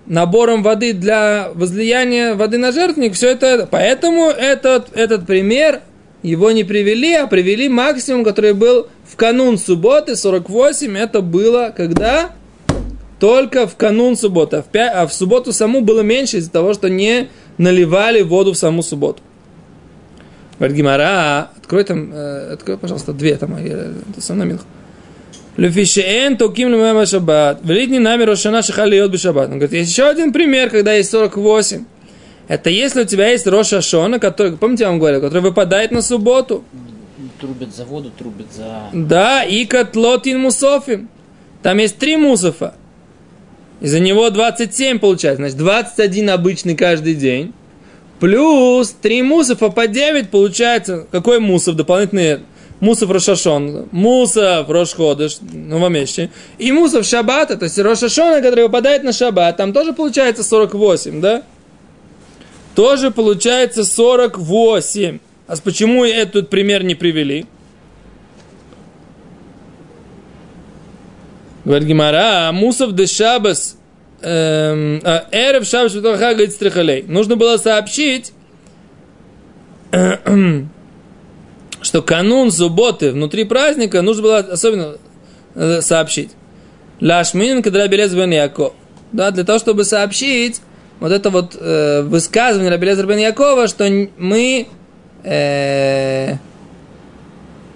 набором 0.06 0.62
воды 0.62 0.92
для 0.92 1.50
возлияния 1.54 2.34
воды 2.34 2.58
на 2.58 2.72
жертвенник, 2.72 3.14
все 3.14 3.30
это. 3.30 3.68
Поэтому 3.70 4.26
этот, 4.26 4.96
этот 4.96 5.26
пример 5.26 5.82
его 6.22 6.50
не 6.50 6.64
привели, 6.64 7.14
а 7.14 7.26
привели 7.26 7.68
максимум, 7.68 8.24
который 8.24 8.52
был 8.52 8.88
в 9.08 9.16
канун 9.16 9.58
субботы, 9.58 10.16
48, 10.16 10.96
это 10.96 11.20
было 11.20 11.72
когда? 11.76 12.32
Только 13.18 13.66
в 13.66 13.76
канун 13.76 14.16
субботы, 14.16 14.56
а 14.56 14.62
в, 14.62 14.66
5, 14.66 14.92
а 14.94 15.06
в 15.06 15.14
субботу 15.14 15.52
саму 15.52 15.80
было 15.80 16.00
меньше 16.00 16.38
из-за 16.38 16.50
того, 16.50 16.74
что 16.74 16.90
не 16.90 17.28
наливали 17.56 18.22
воду 18.22 18.52
в 18.52 18.58
саму 18.58 18.82
субботу. 18.82 19.22
Говорит 20.58 20.76
Гимара, 20.76 21.50
открой 21.56 21.84
там, 21.84 22.12
э, 22.12 22.52
открой, 22.54 22.76
пожалуйста, 22.76 23.12
две 23.12 23.36
там, 23.36 23.56
э, 23.58 23.94
это 24.10 24.20
сам 24.20 24.38
намилх. 24.38 24.62
Лефишеэн 25.56 26.36
токим 26.36 26.68
лемема 26.68 27.06
шаббат. 27.06 27.60
Велитни 27.64 27.98
нами 27.98 28.24
рошана 28.24 28.62
шахалиот 28.62 29.10
бешаббат. 29.10 29.46
Он 29.46 29.58
говорит, 29.58 29.72
есть 29.72 29.90
еще 29.90 30.08
один 30.08 30.32
пример, 30.32 30.70
когда 30.70 30.92
есть 30.92 31.10
48. 31.10 31.84
Это 32.48 32.70
если 32.70 33.02
у 33.02 33.04
тебя 33.04 33.28
есть 33.30 33.46
Роша 33.46 33.80
Шона, 33.80 34.18
который, 34.18 34.56
помните, 34.56 34.84
я 34.84 34.90
вам 34.90 34.98
говорил, 34.98 35.20
который 35.20 35.42
выпадает 35.42 35.90
на 35.90 36.02
субботу. 36.02 36.62
Трубят 37.40 37.74
за 37.74 37.84
воду, 37.84 38.10
трубят 38.16 38.46
за... 38.52 38.88
Да, 38.92 39.42
и 39.44 39.64
котлотин 39.64 40.40
мусофим. 40.40 41.08
Там 41.62 41.78
есть 41.78 41.98
три 41.98 42.16
мусофа. 42.16 42.74
Из-за 43.80 44.00
него 44.00 44.30
27 44.30 44.98
получается. 44.98 45.42
Значит, 45.42 45.58
21 45.58 46.30
обычный 46.30 46.76
каждый 46.76 47.14
день. 47.14 47.52
Плюс 48.20 48.90
3 49.02 49.22
мусофа 49.22 49.68
по 49.68 49.86
9 49.86 50.30
получается. 50.30 51.06
Какой 51.10 51.40
мусов? 51.40 51.76
Дополнительный 51.76 52.40
мусов 52.80 53.10
Рошашон, 53.10 53.88
мусов 53.92 54.68
Рошходыш, 54.68 55.38
новомещи, 55.40 56.30
и 56.58 56.72
мусов 56.72 57.06
Шаббата, 57.06 57.56
то 57.56 57.64
есть 57.64 57.78
Рошашона, 57.78 58.42
который 58.42 58.64
выпадает 58.64 59.02
на 59.02 59.12
Шаббат, 59.12 59.56
там 59.56 59.72
тоже 59.72 59.92
получается 59.92 60.42
48, 60.42 61.20
да? 61.20 61.42
Тоже 62.74 63.10
получается 63.10 63.84
48. 63.84 65.18
А 65.46 65.56
почему 65.64 66.04
этот 66.04 66.50
пример 66.50 66.82
не 66.82 66.94
привели? 66.94 67.46
Говорит 71.64 71.88
Гимара, 71.88 72.52
Мусов 72.52 72.94
де 72.94 73.06
Шабас, 73.06 73.76
эм, 74.20 75.00
а, 75.02 75.26
Эрев 75.32 75.66
Шабас 75.66 75.92
говорит. 75.94 77.04
Нужно 77.08 77.36
было 77.36 77.56
сообщить, 77.56 78.32
что 81.86 82.02
канун 82.02 82.50
субботы 82.50 83.12
внутри 83.12 83.44
праздника 83.44 84.02
нужно 84.02 84.22
было 84.22 84.38
особенно 84.38 84.96
э, 85.54 85.80
сообщить. 85.80 86.30
Лашмин 87.00 87.62
кадра 87.62 87.86
белез 87.86 88.12
бен 88.12 88.32
Яков. 88.32 88.72
Да, 89.12 89.30
для 89.30 89.44
того, 89.44 89.58
чтобы 89.58 89.84
сообщить 89.84 90.60
вот 90.98 91.12
это 91.12 91.30
вот 91.30 91.56
э, 91.58 92.02
высказывание 92.02 92.70
Рабелезер 92.70 93.06
бен 93.06 93.18
Якова, 93.18 93.68
что 93.68 93.88
мы 94.18 94.66
э, 95.22 96.34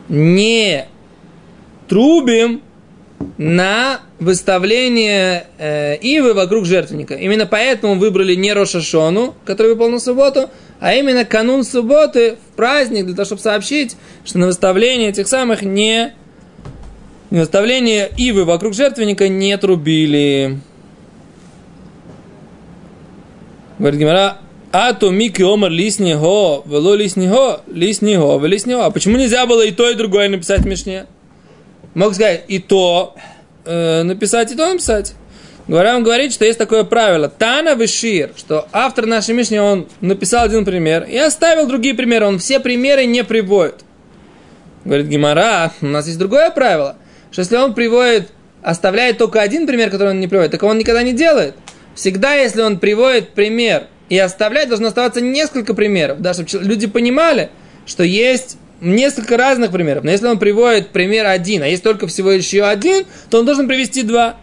не 0.08 0.86
трубим 1.88 2.62
на 3.38 4.00
выставление 4.18 5.46
э, 5.58 5.96
ивы 5.96 6.34
вокруг 6.34 6.66
жертвенника. 6.66 7.14
Именно 7.14 7.46
поэтому 7.46 7.94
выбрали 7.94 8.34
не 8.34 8.52
Рошашону, 8.52 9.34
который 9.44 9.72
выпал 9.72 9.88
на 9.88 9.98
субботу, 9.98 10.50
а 10.78 10.94
именно 10.94 11.24
канун 11.24 11.64
субботы 11.64 12.36
в 12.36 12.56
праздник, 12.56 13.06
для 13.06 13.14
того, 13.14 13.26
чтобы 13.26 13.40
сообщить, 13.40 13.96
что 14.24 14.38
на 14.38 14.46
выставление 14.46 15.10
этих 15.10 15.28
самых 15.28 15.62
не... 15.62 16.14
На 17.30 17.40
выставление 17.40 18.10
ивы 18.16 18.44
вокруг 18.44 18.74
жертвенника 18.74 19.28
не 19.28 19.56
трубили. 19.56 20.58
Говорит 23.78 24.00
Гимара, 24.00 24.38
а 24.72 24.92
то 24.92 25.10
мики 25.10 25.42
омар 25.42 25.70
лиснего, 25.70 26.62
вело 26.66 26.94
лиснего, 26.94 27.62
лиснего, 27.68 28.44
лиснего. 28.44 28.84
А 28.84 28.90
почему 28.90 29.16
нельзя 29.16 29.46
было 29.46 29.64
и 29.64 29.70
то, 29.70 29.88
и 29.88 29.94
другое 29.94 30.28
написать 30.28 30.60
в 30.60 30.66
Мишне? 30.66 31.06
Мог 31.94 32.14
сказать 32.14 32.44
и 32.48 32.58
то 32.58 33.14
э, 33.64 34.02
написать, 34.02 34.52
и 34.52 34.56
то 34.56 34.68
написать. 34.68 35.14
Говоря, 35.66 35.96
он 35.96 36.02
говорит, 36.02 36.32
что 36.32 36.44
есть 36.44 36.58
такое 36.58 36.84
правило. 36.84 37.28
Тана 37.28 37.74
Вишир, 37.74 38.30
что 38.36 38.66
автор 38.72 39.06
нашей 39.06 39.34
Мишни, 39.34 39.58
он 39.58 39.86
написал 40.00 40.44
один 40.44 40.64
пример 40.64 41.04
и 41.04 41.16
оставил 41.16 41.66
другие 41.66 41.94
примеры. 41.94 42.26
Он 42.26 42.38
все 42.38 42.58
примеры 42.58 43.06
не 43.06 43.22
приводит. 43.22 43.84
Говорит 44.84 45.06
Гимара, 45.06 45.72
у 45.80 45.86
нас 45.86 46.06
есть 46.06 46.18
другое 46.18 46.50
правило, 46.50 46.96
что 47.30 47.42
если 47.42 47.56
он 47.56 47.74
приводит, 47.74 48.30
оставляет 48.62 49.18
только 49.18 49.40
один 49.40 49.66
пример, 49.66 49.90
который 49.90 50.10
он 50.10 50.20
не 50.20 50.26
приводит, 50.26 50.52
так 50.52 50.62
он 50.62 50.78
никогда 50.78 51.02
не 51.02 51.12
делает. 51.12 51.54
Всегда, 51.94 52.34
если 52.34 52.62
он 52.62 52.78
приводит 52.78 53.34
пример 53.34 53.88
и 54.08 54.18
оставляет, 54.18 54.70
должно 54.70 54.88
оставаться 54.88 55.20
несколько 55.20 55.74
примеров, 55.74 56.20
да, 56.20 56.32
чтобы 56.32 56.64
люди 56.64 56.86
понимали, 56.86 57.50
что 57.84 58.02
есть 58.02 58.56
несколько 58.80 59.36
разных 59.36 59.70
примеров. 59.70 60.04
Но 60.04 60.10
если 60.10 60.26
он 60.26 60.38
приводит 60.38 60.90
пример 60.90 61.26
один, 61.26 61.62
а 61.62 61.66
есть 61.66 61.82
только 61.82 62.06
всего 62.06 62.30
еще 62.30 62.64
один, 62.64 63.04
то 63.28 63.40
он 63.40 63.46
должен 63.46 63.68
привести 63.68 64.02
два. 64.02 64.36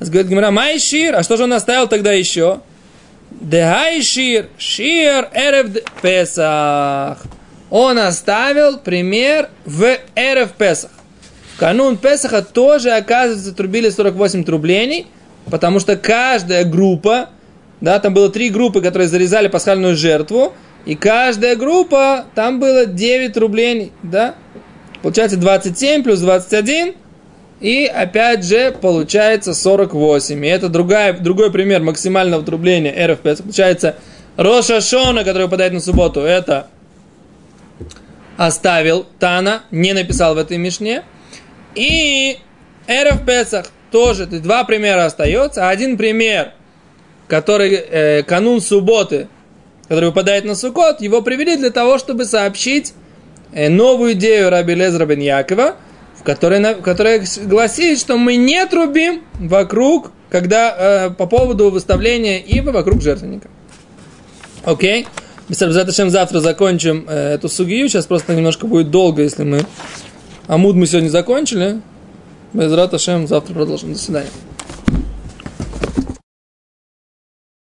Говорит 0.00 0.26
Гимара, 0.28 0.50
май 0.50 0.78
шир, 0.78 1.14
а 1.16 1.22
что 1.22 1.36
же 1.36 1.44
он 1.44 1.52
оставил 1.52 1.86
тогда 1.86 2.12
еще? 2.12 2.60
Дехай 3.30 4.02
шир, 4.02 4.48
шир 4.58 5.28
эрев 5.32 5.82
песах. 6.02 7.22
Он 7.70 7.98
оставил 7.98 8.78
пример 8.78 9.48
в 9.64 9.98
эрев 10.14 10.52
песах. 10.52 10.90
Канун 11.56 11.96
Песаха 11.96 12.42
тоже, 12.42 12.90
оказывается, 12.90 13.54
трубили 13.54 13.88
48 13.88 14.44
трублений, 14.44 15.06
потому 15.50 15.78
что 15.78 15.96
каждая 15.96 16.64
группа, 16.64 17.30
да, 17.80 18.00
там 18.00 18.12
было 18.12 18.28
три 18.28 18.50
группы, 18.50 18.80
которые 18.80 19.06
зарезали 19.06 19.46
пасхальную 19.46 19.96
жертву, 19.96 20.52
и 20.84 20.94
каждая 20.94 21.56
группа, 21.56 22.26
там 22.34 22.60
было 22.60 22.86
9 22.86 23.36
рублей, 23.38 23.92
да, 24.02 24.34
получается 25.02 25.36
27 25.36 26.02
плюс 26.02 26.20
21, 26.20 26.94
и 27.60 27.86
опять 27.86 28.44
же 28.44 28.72
получается 28.72 29.54
48. 29.54 30.44
И 30.44 30.48
это 30.48 30.68
другая, 30.68 31.14
другой 31.14 31.50
пример 31.50 31.82
максимального 31.82 32.42
трубления 32.42 33.06
РФП. 33.06 33.42
Получается 33.42 33.96
Роша 34.36 34.80
Шона, 34.82 35.24
который 35.24 35.44
выпадает 35.44 35.72
на 35.72 35.80
субботу, 35.80 36.20
это 36.20 36.66
оставил 38.36 39.06
Тана, 39.18 39.62
не 39.70 39.92
написал 39.92 40.34
в 40.34 40.38
этой 40.38 40.58
мишне. 40.58 41.04
И 41.74 42.38
РФ 42.90 43.24
Песах 43.24 43.66
тоже, 43.90 44.26
два 44.26 44.64
примера 44.64 45.06
остается. 45.06 45.68
Один 45.68 45.96
пример, 45.96 46.52
который 47.28 47.72
э, 47.72 48.22
канун 48.24 48.60
субботы, 48.60 49.28
который 49.88 50.06
выпадает 50.06 50.44
на 50.44 50.54
Сукот, 50.54 51.00
его 51.00 51.22
привели 51.22 51.56
для 51.56 51.70
того, 51.70 51.98
чтобы 51.98 52.24
сообщить 52.24 52.94
э, 53.52 53.68
новую 53.68 54.12
идею 54.12 54.50
Раби 54.50 54.74
Лезра 54.74 55.06
бен 55.06 55.20
Якова, 55.20 55.76
которой, 56.24 56.58
в 56.74 56.82
которой 56.82 57.22
гласит, 57.44 58.00
что 58.00 58.16
мы 58.16 58.36
не 58.36 58.64
трубим 58.66 59.22
вокруг, 59.38 60.10
когда 60.30 60.74
э, 60.76 61.10
по 61.10 61.26
поводу 61.26 61.70
выставления 61.70 62.40
ивы 62.40 62.72
вокруг 62.72 63.02
жертвенника. 63.02 63.48
Окей? 64.64 65.02
Okay? 65.02 65.06
завтра 66.10 66.40
закончим 66.40 67.04
э, 67.06 67.34
эту 67.34 67.48
сугию. 67.48 67.88
Сейчас 67.88 68.06
просто 68.06 68.34
немножко 68.34 68.66
будет 68.66 68.90
долго, 68.90 69.22
если 69.22 69.44
мы... 69.44 69.60
Амуд 70.46 70.74
мы 70.74 70.86
сегодня 70.86 71.08
закончили. 71.08 71.80
Без 72.52 72.70
завтра 73.26 73.54
продолжим. 73.54 73.92
До 73.92 73.98
свидания. 73.98 74.30